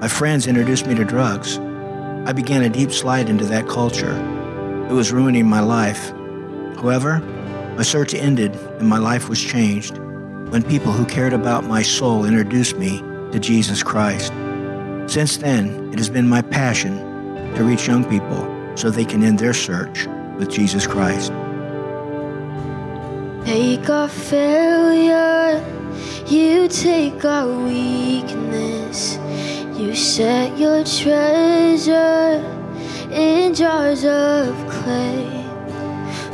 My 0.00 0.08
friends 0.08 0.46
introduced 0.46 0.86
me 0.86 0.94
to 0.94 1.04
drugs. 1.04 1.58
I 2.26 2.32
began 2.32 2.62
a 2.62 2.70
deep 2.70 2.92
slide 2.92 3.28
into 3.28 3.44
that 3.44 3.68
culture. 3.68 4.16
It 4.88 4.94
was 4.94 5.12
ruining 5.12 5.46
my 5.46 5.60
life. 5.60 6.12
However, 6.76 7.20
my 7.76 7.82
search 7.82 8.14
ended 8.14 8.56
and 8.78 8.88
my 8.88 8.98
life 8.98 9.28
was 9.28 9.38
changed 9.38 10.00
when 10.50 10.62
people 10.62 10.92
who 10.92 11.04
cared 11.06 11.32
about 11.32 11.64
my 11.64 11.82
soul 11.82 12.24
introduced 12.24 12.76
me 12.76 13.00
to 13.32 13.38
Jesus 13.38 13.82
Christ. 13.82 14.32
Since 15.06 15.38
then, 15.38 15.92
it 15.92 15.98
has 15.98 16.08
been 16.08 16.28
my 16.28 16.42
passion 16.42 16.98
to 17.54 17.64
reach 17.64 17.86
young 17.86 18.04
people 18.04 18.46
so 18.76 18.90
they 18.90 19.04
can 19.04 19.22
end 19.22 19.38
their 19.38 19.54
search 19.54 20.06
with 20.38 20.50
Jesus 20.50 20.86
Christ. 20.86 21.32
Take 23.44 23.88
our 23.88 24.08
failure, 24.08 25.64
you 26.26 26.68
take 26.68 27.24
our 27.24 27.48
weakness. 27.64 29.18
You 29.78 29.94
set 29.94 30.58
your 30.58 30.84
treasure 30.84 32.42
in 33.12 33.54
jars 33.54 34.06
of 34.06 34.56
clay. 34.70 35.44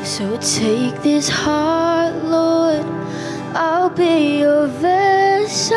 So 0.05 0.37
take 0.37 1.03
this 1.03 1.29
heart, 1.29 2.15
Lord, 2.25 2.85
I'll 3.55 3.91
be 3.91 4.39
your 4.39 4.67
vessel, 4.67 5.77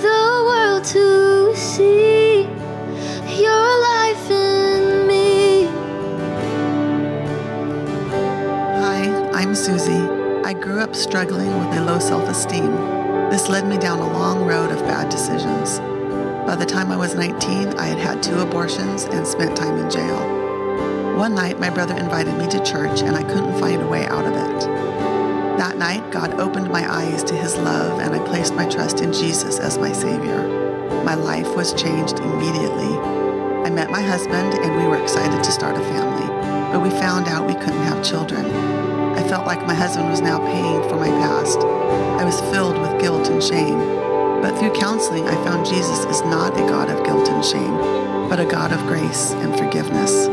the 0.00 0.44
world 0.46 0.84
to 0.84 1.54
see 1.54 2.44
your 3.38 3.80
life 3.82 4.30
in 4.30 5.06
me. 5.06 5.66
Hi, 8.80 9.30
I'm 9.34 9.54
Susie. 9.54 9.92
I 10.42 10.54
grew 10.54 10.80
up 10.80 10.94
struggling 10.94 11.58
with 11.58 11.76
a 11.76 11.84
low 11.84 11.98
self 11.98 12.26
esteem. 12.30 12.72
This 13.28 13.50
led 13.50 13.66
me 13.66 13.76
down 13.76 13.98
a 13.98 14.10
long 14.10 14.46
road 14.46 14.70
of 14.70 14.78
bad 14.86 15.10
decisions. 15.10 15.80
By 16.46 16.56
the 16.56 16.64
time 16.64 16.90
I 16.90 16.96
was 16.96 17.14
19, 17.14 17.74
I 17.78 17.88
had 17.88 17.98
had 17.98 18.22
two 18.22 18.40
abortions 18.40 19.04
and 19.04 19.26
spent 19.26 19.54
time 19.54 19.76
in 19.76 19.90
jail. 19.90 21.18
One 21.18 21.34
night, 21.34 21.60
my 21.60 21.68
brother 21.68 21.94
invited 21.94 22.38
me 22.38 22.48
to 22.48 22.64
church, 22.64 23.02
and 23.02 23.16
I 23.16 23.22
couldn't 23.22 23.60
find 23.60 23.82
a 23.82 23.86
way 23.86 24.06
out 24.06 24.24
of 24.24 24.32
it. 24.32 24.93
That 25.58 25.78
night, 25.78 26.10
God 26.10 26.40
opened 26.40 26.68
my 26.68 26.84
eyes 26.92 27.22
to 27.24 27.34
His 27.34 27.56
love, 27.56 28.00
and 28.00 28.12
I 28.12 28.18
placed 28.26 28.54
my 28.54 28.68
trust 28.68 29.00
in 29.00 29.12
Jesus 29.12 29.60
as 29.60 29.78
my 29.78 29.92
Savior. 29.92 30.48
My 31.04 31.14
life 31.14 31.54
was 31.54 31.72
changed 31.80 32.18
immediately. 32.18 32.98
I 33.62 33.70
met 33.70 33.88
my 33.88 34.02
husband, 34.02 34.54
and 34.54 34.76
we 34.76 34.88
were 34.88 35.00
excited 35.00 35.44
to 35.44 35.52
start 35.52 35.76
a 35.76 35.84
family, 35.84 36.26
but 36.72 36.82
we 36.82 36.90
found 36.90 37.28
out 37.28 37.46
we 37.46 37.54
couldn't 37.54 37.84
have 37.84 38.04
children. 38.04 38.44
I 39.14 39.22
felt 39.28 39.46
like 39.46 39.64
my 39.64 39.74
husband 39.74 40.10
was 40.10 40.20
now 40.20 40.38
paying 40.38 40.82
for 40.88 40.96
my 40.96 41.08
past. 41.08 41.60
I 41.60 42.24
was 42.24 42.40
filled 42.52 42.76
with 42.76 43.00
guilt 43.00 43.28
and 43.28 43.40
shame. 43.40 43.78
But 44.42 44.58
through 44.58 44.72
counseling, 44.72 45.28
I 45.28 45.34
found 45.44 45.66
Jesus 45.66 46.04
is 46.06 46.20
not 46.22 46.52
a 46.54 46.66
God 46.68 46.90
of 46.90 47.06
guilt 47.06 47.28
and 47.28 47.44
shame, 47.44 47.76
but 48.28 48.40
a 48.40 48.44
God 48.44 48.72
of 48.72 48.84
grace 48.88 49.30
and 49.30 49.56
forgiveness. 49.56 50.26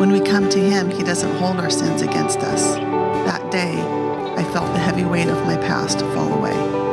When 0.00 0.10
we 0.10 0.20
come 0.20 0.48
to 0.50 0.58
Him, 0.58 0.90
He 0.90 1.04
doesn't 1.04 1.36
hold 1.36 1.58
our 1.58 1.70
sins 1.70 2.02
against 2.02 2.40
us. 2.40 2.74
That 3.24 3.52
day, 3.52 4.03
weight 5.04 5.28
of 5.28 5.44
my 5.44 5.56
past 5.56 6.00
fall 6.00 6.32
away. 6.32 6.83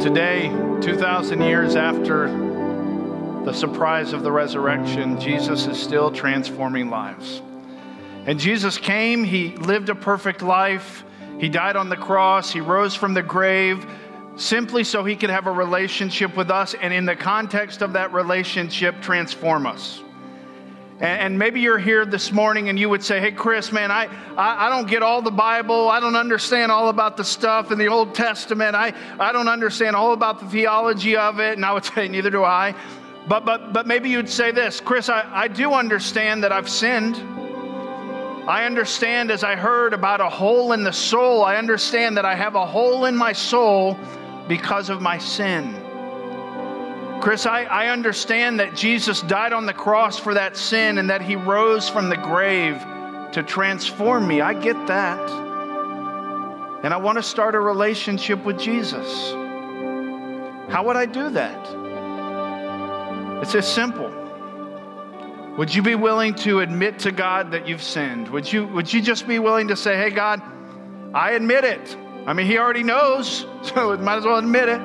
Today, 0.00 0.48
2,000 0.80 1.42
years 1.42 1.74
after 1.74 2.28
the 3.44 3.52
surprise 3.52 4.12
of 4.12 4.22
the 4.22 4.30
resurrection, 4.30 5.20
Jesus 5.20 5.66
is 5.66 5.76
still 5.82 6.12
transforming 6.12 6.90
lives. 6.90 7.42
And 8.28 8.38
Jesus 8.38 8.76
came, 8.76 9.24
he 9.24 9.56
lived 9.56 9.88
a 9.88 9.94
perfect 9.94 10.42
life, 10.42 11.02
he 11.38 11.48
died 11.48 11.76
on 11.76 11.88
the 11.88 11.96
cross, 11.96 12.52
he 12.52 12.60
rose 12.60 12.94
from 12.94 13.14
the 13.14 13.22
grave 13.22 13.86
simply 14.36 14.84
so 14.84 15.02
he 15.02 15.16
could 15.16 15.30
have 15.30 15.46
a 15.46 15.50
relationship 15.50 16.36
with 16.36 16.50
us, 16.50 16.74
and 16.74 16.92
in 16.92 17.06
the 17.06 17.16
context 17.16 17.80
of 17.80 17.94
that 17.94 18.12
relationship, 18.12 19.00
transform 19.00 19.64
us. 19.64 20.02
And, 21.00 21.38
maybe 21.38 21.60
you're 21.60 21.78
here 21.78 22.04
this 22.04 22.30
morning 22.30 22.68
and 22.68 22.78
you 22.78 22.90
would 22.90 23.02
say, 23.02 23.18
Hey, 23.18 23.32
Chris, 23.32 23.72
man, 23.72 23.90
I, 23.90 24.08
I, 24.36 24.66
I, 24.66 24.68
don't 24.68 24.86
get 24.90 25.02
all 25.02 25.22
the 25.22 25.30
Bible. 25.30 25.88
I 25.88 25.98
don't 25.98 26.16
understand 26.16 26.70
all 26.70 26.90
about 26.90 27.16
the 27.16 27.24
stuff 27.24 27.72
in 27.72 27.78
the 27.78 27.86
Old 27.86 28.14
Testament. 28.14 28.74
I, 28.74 28.92
I 29.18 29.32
don't 29.32 29.48
understand 29.48 29.96
all 29.96 30.12
about 30.12 30.40
the 30.40 30.46
theology 30.46 31.16
of 31.16 31.38
it. 31.38 31.52
And 31.52 31.64
I 31.64 31.72
would 31.72 31.84
say, 31.94 32.08
Neither 32.08 32.30
do 32.30 32.44
I. 32.44 32.74
But, 33.26 33.46
but, 33.46 33.72
but 33.72 33.86
maybe 33.86 34.10
you'd 34.10 34.28
say 34.28 34.50
this 34.50 34.80
Chris, 34.80 35.08
I, 35.08 35.24
I 35.32 35.48
do 35.48 35.72
understand 35.72 36.42
that 36.42 36.52
I've 36.52 36.68
sinned. 36.68 37.47
I 38.48 38.64
understand 38.64 39.30
as 39.30 39.44
I 39.44 39.56
heard 39.56 39.92
about 39.92 40.22
a 40.22 40.28
hole 40.30 40.72
in 40.72 40.82
the 40.82 40.90
soul, 40.90 41.44
I 41.44 41.56
understand 41.56 42.16
that 42.16 42.24
I 42.24 42.34
have 42.34 42.54
a 42.54 42.64
hole 42.64 43.04
in 43.04 43.14
my 43.14 43.34
soul 43.34 43.98
because 44.48 44.88
of 44.88 45.02
my 45.02 45.18
sin. 45.18 45.74
Chris, 47.20 47.44
I, 47.44 47.64
I 47.64 47.88
understand 47.88 48.58
that 48.60 48.74
Jesus 48.74 49.20
died 49.20 49.52
on 49.52 49.66
the 49.66 49.74
cross 49.74 50.18
for 50.18 50.32
that 50.32 50.56
sin 50.56 50.96
and 50.96 51.10
that 51.10 51.20
he 51.20 51.36
rose 51.36 51.90
from 51.90 52.08
the 52.08 52.16
grave 52.16 52.80
to 53.32 53.42
transform 53.46 54.26
me. 54.26 54.40
I 54.40 54.54
get 54.54 54.86
that. 54.86 55.20
And 56.82 56.94
I 56.94 56.96
want 56.96 57.18
to 57.18 57.22
start 57.22 57.54
a 57.54 57.60
relationship 57.60 58.42
with 58.46 58.58
Jesus. 58.58 59.32
How 60.70 60.82
would 60.86 60.96
I 60.96 61.04
do 61.04 61.28
that? 61.28 61.68
It's 63.42 63.54
as 63.54 63.70
simple. 63.70 64.17
Would 65.58 65.74
you 65.74 65.82
be 65.82 65.96
willing 65.96 66.34
to 66.36 66.60
admit 66.60 67.00
to 67.00 67.10
God 67.10 67.50
that 67.50 67.66
you've 67.66 67.82
sinned? 67.82 68.28
Would 68.28 68.52
you, 68.52 68.64
would 68.68 68.92
you 68.92 69.02
just 69.02 69.26
be 69.26 69.40
willing 69.40 69.66
to 69.68 69.76
say, 69.76 69.96
hey, 69.96 70.10
God, 70.10 70.40
I 71.12 71.32
admit 71.32 71.64
it? 71.64 71.96
I 72.28 72.32
mean, 72.32 72.46
He 72.46 72.58
already 72.58 72.84
knows, 72.84 73.44
so 73.62 73.96
might 73.96 74.18
as 74.18 74.24
well 74.24 74.38
admit 74.38 74.68
it. 74.68 74.80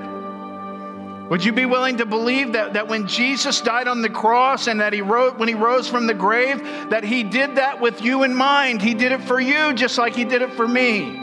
Would 1.30 1.46
you 1.46 1.52
be 1.52 1.68
willing 1.68 1.98
to 1.98 2.08
believe 2.08 2.54
that, 2.54 2.74
that 2.74 2.88
when 2.88 3.08
Jesus 3.08 3.62
died 3.62 3.88
on 3.88 4.02
the 4.02 4.10
cross 4.10 4.66
and 4.66 4.82
that 4.82 4.94
he 4.94 5.02
wrote 5.02 5.38
when 5.38 5.48
he 5.48 5.54
rose 5.54 5.88
from 5.88 6.06
the 6.06 6.14
grave, 6.14 6.60
that 6.90 7.04
he 7.04 7.24
did 7.24 7.56
that 7.56 7.80
with 7.80 8.02
you 8.02 8.24
in 8.24 8.36
mind? 8.36 8.82
He 8.82 8.94
did 8.94 9.12
it 9.12 9.22
for 9.22 9.40
you 9.40 9.74
just 9.74 9.98
like 9.98 10.16
he 10.16 10.26
did 10.26 10.42
it 10.42 10.54
for 10.54 10.68
me. 10.68 11.23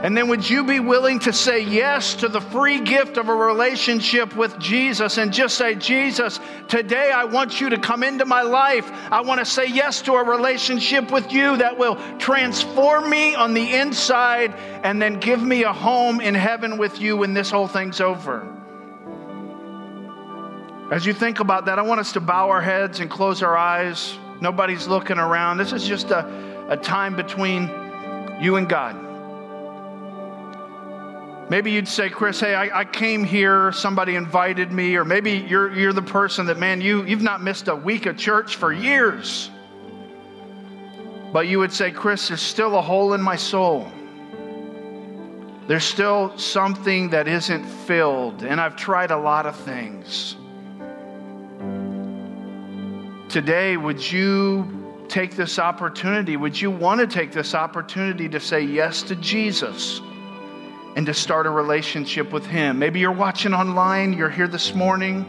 And 0.00 0.16
then 0.16 0.28
would 0.28 0.48
you 0.48 0.62
be 0.62 0.78
willing 0.78 1.18
to 1.20 1.32
say 1.32 1.58
yes 1.60 2.14
to 2.16 2.28
the 2.28 2.40
free 2.40 2.80
gift 2.80 3.16
of 3.16 3.28
a 3.28 3.34
relationship 3.34 4.36
with 4.36 4.56
Jesus 4.60 5.18
and 5.18 5.32
just 5.32 5.58
say, 5.58 5.74
Jesus, 5.74 6.38
today 6.68 7.10
I 7.10 7.24
want 7.24 7.60
you 7.60 7.70
to 7.70 7.78
come 7.78 8.04
into 8.04 8.24
my 8.24 8.42
life. 8.42 8.88
I 9.10 9.22
want 9.22 9.40
to 9.40 9.44
say 9.44 9.66
yes 9.66 10.00
to 10.02 10.12
a 10.12 10.22
relationship 10.22 11.10
with 11.10 11.32
you 11.32 11.56
that 11.56 11.78
will 11.78 11.96
transform 12.18 13.10
me 13.10 13.34
on 13.34 13.54
the 13.54 13.74
inside 13.74 14.54
and 14.84 15.02
then 15.02 15.18
give 15.18 15.42
me 15.42 15.64
a 15.64 15.72
home 15.72 16.20
in 16.20 16.32
heaven 16.32 16.78
with 16.78 17.00
you 17.00 17.16
when 17.16 17.34
this 17.34 17.50
whole 17.50 17.66
thing's 17.66 18.00
over. 18.00 18.46
As 20.92 21.04
you 21.04 21.12
think 21.12 21.40
about 21.40 21.64
that, 21.64 21.80
I 21.80 21.82
want 21.82 21.98
us 21.98 22.12
to 22.12 22.20
bow 22.20 22.50
our 22.50 22.62
heads 22.62 23.00
and 23.00 23.10
close 23.10 23.42
our 23.42 23.56
eyes. 23.56 24.16
Nobody's 24.40 24.86
looking 24.86 25.18
around. 25.18 25.58
This 25.58 25.72
is 25.72 25.84
just 25.84 26.12
a, 26.12 26.68
a 26.68 26.76
time 26.76 27.16
between 27.16 27.68
you 28.40 28.54
and 28.54 28.68
God. 28.68 29.07
Maybe 31.50 31.70
you'd 31.70 31.88
say, 31.88 32.10
Chris, 32.10 32.40
hey, 32.40 32.54
I, 32.54 32.80
I, 32.80 32.84
came 32.84 33.24
here, 33.24 33.72
somebody 33.72 34.16
invited 34.16 34.70
me, 34.70 34.96
or 34.96 35.04
maybe 35.04 35.32
you're, 35.32 35.74
you're 35.74 35.94
the 35.94 36.02
person 36.02 36.44
that, 36.46 36.58
man, 36.58 36.82
you, 36.82 37.04
you've 37.04 37.22
not 37.22 37.42
missed 37.42 37.68
a 37.68 37.74
week 37.74 38.04
of 38.04 38.18
church 38.18 38.56
for 38.56 38.70
years. 38.70 39.50
But 41.32 41.46
you 41.46 41.58
would 41.58 41.72
say, 41.72 41.90
Chris, 41.90 42.28
there's 42.28 42.42
still 42.42 42.76
a 42.76 42.82
hole 42.82 43.14
in 43.14 43.22
my 43.22 43.36
soul. 43.36 43.90
There's 45.68 45.84
still 45.84 46.36
something 46.36 47.08
that 47.10 47.26
isn't 47.26 47.64
filled, 47.64 48.42
and 48.42 48.60
I've 48.60 48.76
tried 48.76 49.10
a 49.10 49.18
lot 49.18 49.46
of 49.46 49.56
things. 49.56 50.36
Today, 53.30 53.78
would 53.78 54.12
you 54.12 55.04
take 55.08 55.34
this 55.34 55.58
opportunity? 55.58 56.36
Would 56.36 56.60
you 56.60 56.70
want 56.70 57.00
to 57.00 57.06
take 57.06 57.32
this 57.32 57.54
opportunity 57.54 58.28
to 58.28 58.40
say 58.40 58.60
yes 58.60 59.02
to 59.04 59.16
Jesus? 59.16 60.02
And 60.98 61.06
to 61.06 61.14
start 61.14 61.46
a 61.46 61.50
relationship 61.50 62.32
with 62.32 62.44
Him. 62.44 62.80
Maybe 62.80 62.98
you're 62.98 63.12
watching 63.12 63.54
online, 63.54 64.12
you're 64.14 64.28
here 64.28 64.48
this 64.48 64.74
morning. 64.74 65.24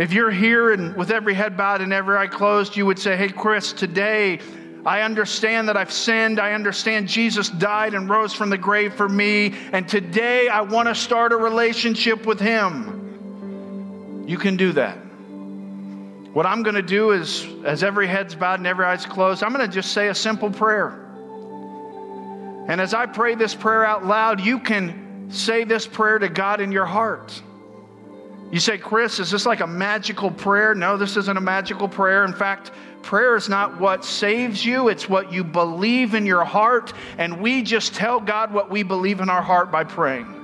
If 0.00 0.12
you're 0.12 0.32
here 0.32 0.72
and 0.72 0.96
with 0.96 1.12
every 1.12 1.32
head 1.32 1.56
bowed 1.56 1.80
and 1.80 1.92
every 1.92 2.16
eye 2.16 2.26
closed, 2.26 2.76
you 2.76 2.86
would 2.86 2.98
say, 2.98 3.16
Hey, 3.16 3.28
Chris, 3.28 3.72
today 3.72 4.40
I 4.84 5.02
understand 5.02 5.68
that 5.68 5.76
I've 5.76 5.92
sinned. 5.92 6.40
I 6.40 6.54
understand 6.54 7.06
Jesus 7.06 7.50
died 7.50 7.94
and 7.94 8.10
rose 8.10 8.32
from 8.32 8.50
the 8.50 8.58
grave 8.58 8.94
for 8.94 9.08
me. 9.08 9.54
And 9.70 9.88
today 9.88 10.48
I 10.48 10.62
want 10.62 10.88
to 10.88 10.94
start 10.96 11.30
a 11.30 11.36
relationship 11.36 12.26
with 12.26 12.40
Him. 12.40 14.24
You 14.26 14.38
can 14.38 14.56
do 14.56 14.72
that. 14.72 14.96
What 16.34 16.46
I'm 16.46 16.64
going 16.64 16.74
to 16.74 16.82
do 16.82 17.12
is, 17.12 17.46
as 17.64 17.84
every 17.84 18.08
head's 18.08 18.34
bowed 18.34 18.58
and 18.58 18.66
every 18.66 18.86
eye's 18.86 19.06
closed, 19.06 19.44
I'm 19.44 19.52
going 19.52 19.64
to 19.64 19.72
just 19.72 19.92
say 19.92 20.08
a 20.08 20.16
simple 20.16 20.50
prayer. 20.50 21.09
And 22.70 22.80
as 22.80 22.94
I 22.94 23.06
pray 23.06 23.34
this 23.34 23.52
prayer 23.52 23.84
out 23.84 24.06
loud, 24.06 24.40
you 24.40 24.60
can 24.60 25.26
say 25.28 25.64
this 25.64 25.88
prayer 25.88 26.20
to 26.20 26.28
God 26.28 26.60
in 26.60 26.70
your 26.70 26.86
heart. 26.86 27.42
You 28.52 28.60
say, 28.60 28.78
Chris, 28.78 29.18
is 29.18 29.28
this 29.28 29.44
like 29.44 29.58
a 29.58 29.66
magical 29.66 30.30
prayer? 30.30 30.72
No, 30.72 30.96
this 30.96 31.16
isn't 31.16 31.36
a 31.36 31.40
magical 31.40 31.88
prayer. 31.88 32.24
In 32.24 32.32
fact, 32.32 32.70
prayer 33.02 33.34
is 33.34 33.48
not 33.48 33.80
what 33.80 34.04
saves 34.04 34.64
you, 34.64 34.86
it's 34.86 35.08
what 35.08 35.32
you 35.32 35.42
believe 35.42 36.14
in 36.14 36.24
your 36.24 36.44
heart. 36.44 36.92
And 37.18 37.40
we 37.40 37.64
just 37.64 37.92
tell 37.96 38.20
God 38.20 38.54
what 38.54 38.70
we 38.70 38.84
believe 38.84 39.18
in 39.18 39.28
our 39.28 39.42
heart 39.42 39.72
by 39.72 39.82
praying. 39.82 40.39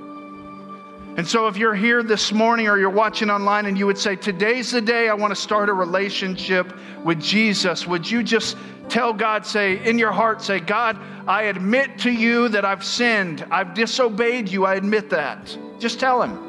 And 1.17 1.27
so, 1.27 1.49
if 1.49 1.57
you're 1.57 1.75
here 1.75 2.03
this 2.03 2.31
morning 2.31 2.69
or 2.69 2.77
you're 2.77 2.91
watching 2.91 3.31
online 3.31 3.65
and 3.65 3.79
you 3.79 3.87
would 3.87 3.97
say, 3.97 4.17
Today's 4.17 4.71
the 4.71 4.83
day 4.83 5.09
I 5.09 5.15
want 5.15 5.35
to 5.35 5.41
start 5.41 5.71
a 5.71 5.73
relationship 5.73 6.77
with 7.05 7.23
Jesus, 7.23 7.87
would 7.87 8.09
you 8.09 8.23
just 8.23 8.59
tell 8.91 9.15
God, 9.15 9.47
say, 9.47 9.83
in 9.83 9.99
your 9.99 10.13
heart, 10.13 10.43
say, 10.43 10.61
God, 10.61 10.99
I 11.27 11.45
admit 11.45 12.01
to 12.01 12.11
you 12.11 12.51
that 12.51 12.67
I've 12.67 12.85
sinned. 12.85 13.47
I've 13.51 13.73
disobeyed 13.73 14.51
you. 14.51 14.67
I 14.67 14.75
admit 14.75 15.09
that. 15.09 15.57
Just 15.79 15.99
tell 15.99 16.21
Him. 16.21 16.45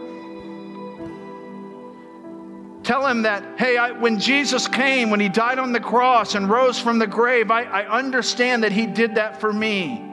Tell 2.83 3.07
Him 3.07 3.21
that, 3.21 3.57
hey, 3.57 3.77
I, 3.77 3.91
when 3.91 4.19
Jesus 4.19 4.67
came, 4.67 5.09
when 5.09 5.21
He 5.21 5.29
died 5.29 5.59
on 5.59 5.71
the 5.71 5.79
cross 5.79 6.35
and 6.35 6.49
rose 6.49 6.77
from 6.77 6.99
the 6.99 7.07
grave, 7.07 7.51
I, 7.51 7.63
I 7.63 7.87
understand 7.87 8.63
that 8.63 8.73
He 8.73 8.85
did 8.85 9.15
that 9.15 9.39
for 9.39 9.53
me. 9.53 10.03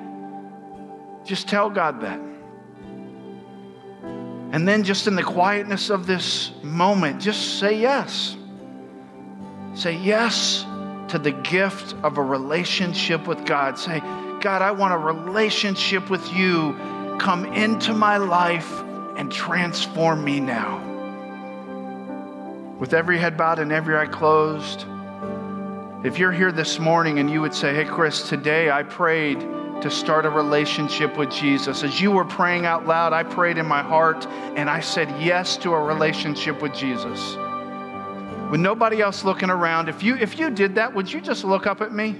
Just 1.24 1.48
tell 1.48 1.70
God 1.70 2.00
that. 2.02 2.33
And 4.54 4.68
then, 4.68 4.84
just 4.84 5.08
in 5.08 5.16
the 5.16 5.22
quietness 5.24 5.90
of 5.90 6.06
this 6.06 6.52
moment, 6.62 7.20
just 7.20 7.58
say 7.58 7.76
yes. 7.76 8.36
Say 9.74 9.96
yes 9.96 10.64
to 11.08 11.18
the 11.18 11.32
gift 11.32 11.96
of 12.04 12.18
a 12.18 12.22
relationship 12.22 13.26
with 13.26 13.44
God. 13.46 13.76
Say, 13.80 13.98
God, 14.40 14.62
I 14.62 14.70
want 14.70 14.94
a 14.94 14.96
relationship 14.96 16.08
with 16.08 16.32
you. 16.32 16.72
Come 17.18 17.46
into 17.46 17.94
my 17.94 18.16
life 18.18 18.80
and 19.16 19.28
transform 19.32 20.24
me 20.24 20.38
now. 20.38 20.78
With 22.78 22.94
every 22.94 23.18
head 23.18 23.36
bowed 23.36 23.58
and 23.58 23.72
every 23.72 23.96
eye 23.96 24.06
closed, 24.06 24.86
if 26.04 26.20
you're 26.20 26.30
here 26.30 26.52
this 26.52 26.78
morning 26.78 27.18
and 27.18 27.28
you 27.28 27.40
would 27.40 27.54
say, 27.54 27.74
Hey, 27.74 27.86
Chris, 27.86 28.28
today 28.28 28.70
I 28.70 28.84
prayed 28.84 29.42
to 29.82 29.90
start 29.90 30.24
a 30.24 30.30
relationship 30.30 31.16
with 31.16 31.30
Jesus. 31.30 31.82
As 31.82 32.00
you 32.00 32.10
were 32.10 32.24
praying 32.24 32.66
out 32.66 32.86
loud, 32.86 33.12
I 33.12 33.22
prayed 33.22 33.58
in 33.58 33.66
my 33.66 33.82
heart 33.82 34.26
and 34.56 34.70
I 34.70 34.80
said 34.80 35.08
yes 35.20 35.56
to 35.58 35.72
a 35.74 35.82
relationship 35.82 36.62
with 36.62 36.74
Jesus. 36.74 37.36
With 38.50 38.60
nobody 38.60 39.00
else 39.00 39.24
looking 39.24 39.50
around, 39.50 39.88
if 39.88 40.02
you 40.02 40.16
if 40.16 40.38
you 40.38 40.50
did 40.50 40.74
that, 40.76 40.94
would 40.94 41.12
you 41.12 41.20
just 41.20 41.44
look 41.44 41.66
up 41.66 41.80
at 41.80 41.92
me? 41.92 42.16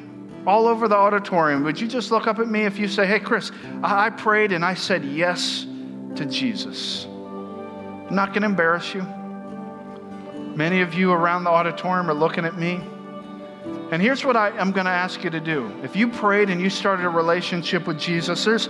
All 0.47 0.67
over 0.67 0.89
the 0.89 0.97
auditorium, 0.97 1.65
would 1.65 1.81
you 1.81 1.89
just 1.89 2.11
look 2.11 2.27
up 2.27 2.39
at 2.39 2.49
me 2.49 2.65
if 2.65 2.79
you 2.79 2.89
say, 2.89 3.07
Hey, 3.07 3.21
Chris, 3.21 3.51
I 3.83 4.11
prayed 4.11 4.53
and 4.53 4.65
I 4.65 4.75
said 4.75 5.05
yes 5.05 5.67
to 6.17 6.27
Jesus? 6.27 7.07
I'm 7.07 8.15
not 8.15 8.29
going 8.29 8.43
to 8.43 8.49
embarrass 8.49 8.93
you. 8.93 9.03
Many 10.55 10.83
of 10.83 10.95
you 10.95 11.13
around 11.13 11.45
the 11.45 11.51
auditorium 11.51 12.11
are 12.11 12.15
looking 12.15 12.45
at 12.45 12.57
me. 12.57 12.81
And 13.93 14.01
here's 14.01 14.25
what 14.25 14.37
I, 14.37 14.49
am 14.59 14.73
going 14.73 14.87
to 14.87 14.91
ask 14.91 15.23
you 15.23 15.31
to 15.31 15.41
do. 15.41 15.73
If 15.83 15.95
you 15.95 16.09
prayed 16.09 16.49
and 16.49 16.61
you 16.61 16.71
started 16.71 17.05
a 17.05 17.11
relationship 17.11 17.87
with 17.87 17.99
Jesus, 17.99 18.45
there's 18.45 18.69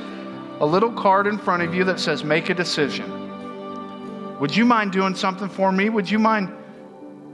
a 0.60 0.66
little 0.66 0.92
card 0.92 1.26
in 1.26 1.38
front 1.38 1.62
of 1.62 1.74
you 1.74 1.84
that 1.84 2.00
says, 2.00 2.24
Make 2.24 2.50
a 2.50 2.54
decision. 2.54 4.38
Would 4.40 4.56
you 4.56 4.64
mind 4.64 4.92
doing 4.92 5.14
something 5.14 5.48
for 5.48 5.70
me? 5.70 5.88
Would 5.88 6.10
you 6.10 6.18
mind 6.18 6.52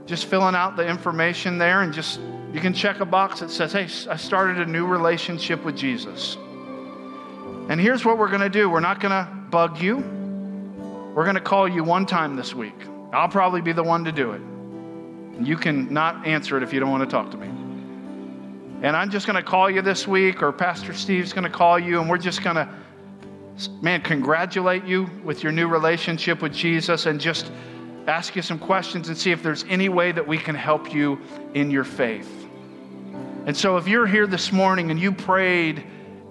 just 0.05 0.25
filling 0.25 0.55
out 0.55 0.75
the 0.75 0.87
information 0.87 1.57
there 1.57 1.81
and 1.81 1.93
just, 1.93 2.19
you 2.53 2.59
can 2.59 2.73
check 2.73 2.99
a 2.99 3.05
box 3.05 3.39
that 3.39 3.49
says, 3.49 3.73
Hey, 3.73 3.87
I 4.09 4.15
started 4.15 4.59
a 4.59 4.65
new 4.65 4.85
relationship 4.85 5.63
with 5.63 5.75
Jesus. 5.75 6.37
And 7.69 7.79
here's 7.79 8.05
what 8.05 8.17
we're 8.17 8.29
going 8.29 8.41
to 8.41 8.49
do 8.49 8.69
we're 8.69 8.79
not 8.79 8.99
going 8.99 9.11
to 9.11 9.31
bug 9.49 9.81
you, 9.81 9.97
We're 11.15 11.23
going 11.23 11.35
to 11.35 11.41
call 11.41 11.67
you 11.67 11.83
one 11.83 12.05
time 12.05 12.35
this 12.35 12.53
week. 12.53 12.75
I'll 13.11 13.29
probably 13.29 13.61
be 13.61 13.73
the 13.73 13.83
one 13.83 14.05
to 14.05 14.11
do 14.11 14.31
it. 14.31 14.41
You 15.45 15.57
can 15.57 15.91
not 15.91 16.25
answer 16.27 16.57
it 16.57 16.63
if 16.63 16.71
you 16.71 16.79
don't 16.79 16.91
want 16.91 17.03
to 17.03 17.09
talk 17.09 17.31
to 17.31 17.37
me. 17.37 17.60
And 18.81 18.95
I'm 18.97 19.11
just 19.11 19.27
going 19.27 19.35
to 19.35 19.43
call 19.43 19.69
you 19.69 19.81
this 19.81 20.07
week, 20.07 20.41
or 20.41 20.51
Pastor 20.51 20.93
Steve's 20.93 21.33
going 21.33 21.43
to 21.43 21.49
call 21.49 21.77
you, 21.77 21.99
and 21.99 22.09
we're 22.09 22.17
just 22.17 22.43
going 22.43 22.55
to, 22.55 22.67
man, 23.81 24.01
congratulate 24.01 24.85
you 24.85 25.09
with 25.23 25.43
your 25.43 25.51
new 25.51 25.67
relationship 25.67 26.41
with 26.41 26.53
Jesus 26.53 27.05
and 27.05 27.19
just 27.19 27.51
ask 28.07 28.35
you 28.35 28.41
some 28.41 28.57
questions 28.57 29.07
and 29.07 29.17
see 29.17 29.31
if 29.31 29.43
there's 29.43 29.65
any 29.69 29.87
way 29.87 30.11
that 30.11 30.27
we 30.27 30.37
can 30.37 30.55
help 30.55 30.91
you 30.91 31.19
in 31.53 31.69
your 31.69 31.83
faith. 31.83 32.47
And 33.45 33.55
so 33.55 33.77
if 33.77 33.87
you're 33.87 34.07
here 34.07 34.25
this 34.25 34.51
morning 34.51 34.89
and 34.89 34.99
you 34.99 35.11
prayed, 35.11 35.83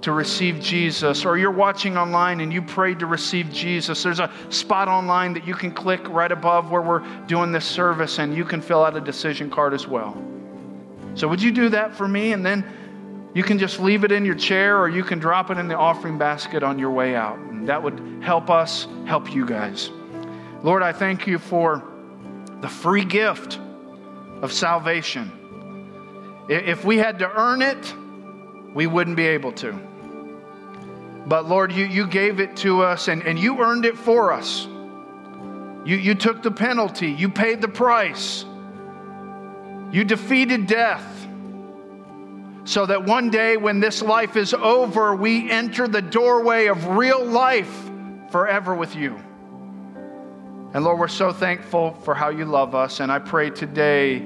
to 0.03 0.13
receive 0.13 0.59
Jesus, 0.61 1.25
or 1.27 1.37
you're 1.37 1.51
watching 1.51 1.99
online 1.99 2.41
and 2.41 2.53
you 2.53 2.63
prayed 2.63 2.99
to 3.01 3.07
receive 3.07 3.53
Jesus, 3.53 4.03
there's 4.03 4.19
a 4.19 4.31
spot 4.49 4.89
online 4.89 5.35
that 5.35 5.47
you 5.47 5.55
can 5.55 5.71
click 5.71 6.01
right 6.09 6.33
above 6.33 6.71
where 6.71 6.81
we're 6.81 7.07
doing 7.27 7.53
this 7.53 7.67
service 7.67 8.19
and 8.19 8.35
you 8.35 8.45
can 8.45 8.63
fill 8.63 8.83
out 8.83 8.97
a 8.97 9.01
decision 9.01 9.51
card 9.51 9.75
as 9.75 9.87
well. 9.87 10.17
So, 11.15 11.29
would 11.29 11.43
you 11.43 11.53
do 11.53 11.69
that 11.71 11.95
for 11.95 12.07
me? 12.07 12.33
And 12.33 12.45
then 12.45 12.65
you 13.35 13.43
can 13.43 13.59
just 13.59 13.79
leave 13.79 14.05
it 14.05 14.13
in 14.13 14.25
your 14.25 14.35
chair 14.35 14.79
or 14.79 14.89
you 14.89 15.05
can 15.05 15.19
drop 15.19 15.51
it 15.51 15.59
in 15.59 15.69
the 15.69 15.77
offering 15.77 16.19
basket 16.19 16.63
on 16.63 16.79
your 16.79 16.91
way 16.91 17.15
out. 17.15 17.39
And 17.39 17.69
that 17.69 17.83
would 17.83 18.23
help 18.23 18.51
us 18.51 18.87
help 19.07 19.33
you 19.33 19.47
guys. 19.47 19.91
Lord, 20.63 20.83
I 20.83 20.93
thank 20.93 21.27
you 21.27 21.39
for 21.39 21.83
the 22.61 22.69
free 22.69 23.05
gift 23.05 23.59
of 24.43 24.53
salvation. 24.53 25.31
If 26.49 26.85
we 26.85 26.99
had 26.99 27.21
to 27.21 27.31
earn 27.31 27.63
it, 27.63 27.95
we 28.75 28.87
wouldn't 28.87 29.17
be 29.17 29.27
able 29.27 29.53
to. 29.53 29.73
But 31.27 31.47
Lord, 31.47 31.71
you, 31.73 31.85
you 31.85 32.07
gave 32.07 32.41
it 32.41 32.57
to 32.59 32.83
us 32.83 33.09
and, 33.09 33.23
and 33.23 33.39
you 33.39 33.61
earned 33.61 33.85
it 33.85 33.97
for 33.97 34.33
us. 34.33 34.67
You, 35.85 35.97
you 35.97 36.15
took 36.15 36.43
the 36.43 36.51
penalty, 36.51 37.11
you 37.11 37.29
paid 37.29 37.61
the 37.61 37.69
price, 37.69 38.45
you 39.93 40.05
defeated 40.05 40.67
death. 40.67 41.07
So 42.65 42.87
that 42.87 43.05
one 43.05 43.31
day 43.31 43.57
when 43.57 43.81
this 43.81 44.03
life 44.03 44.37
is 44.37 44.55
over, 44.55 45.17
we 45.17 45.51
enter 45.51 45.89
the 45.89 46.03
doorway 46.03 46.67
of 46.67 46.87
real 46.89 47.25
life 47.25 47.91
forever 48.31 48.75
with 48.75 48.95
you. 48.95 49.17
And 50.73 50.85
Lord, 50.85 51.01
we're 51.01 51.09
so 51.09 51.33
thankful 51.33 51.95
for 52.05 52.15
how 52.15 52.29
you 52.29 52.45
love 52.45 52.75
us. 52.75 53.01
And 53.01 53.11
I 53.11 53.19
pray 53.19 53.51
today 53.51 54.25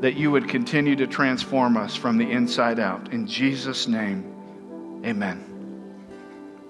that 0.00 0.14
you 0.16 0.30
would 0.30 0.48
continue 0.48 0.96
to 0.96 1.06
transform 1.06 1.76
us 1.76 1.94
from 1.94 2.16
the 2.16 2.30
inside 2.30 2.80
out. 2.80 3.12
In 3.12 3.26
Jesus' 3.26 3.86
name, 3.86 4.24
amen. 5.04 5.49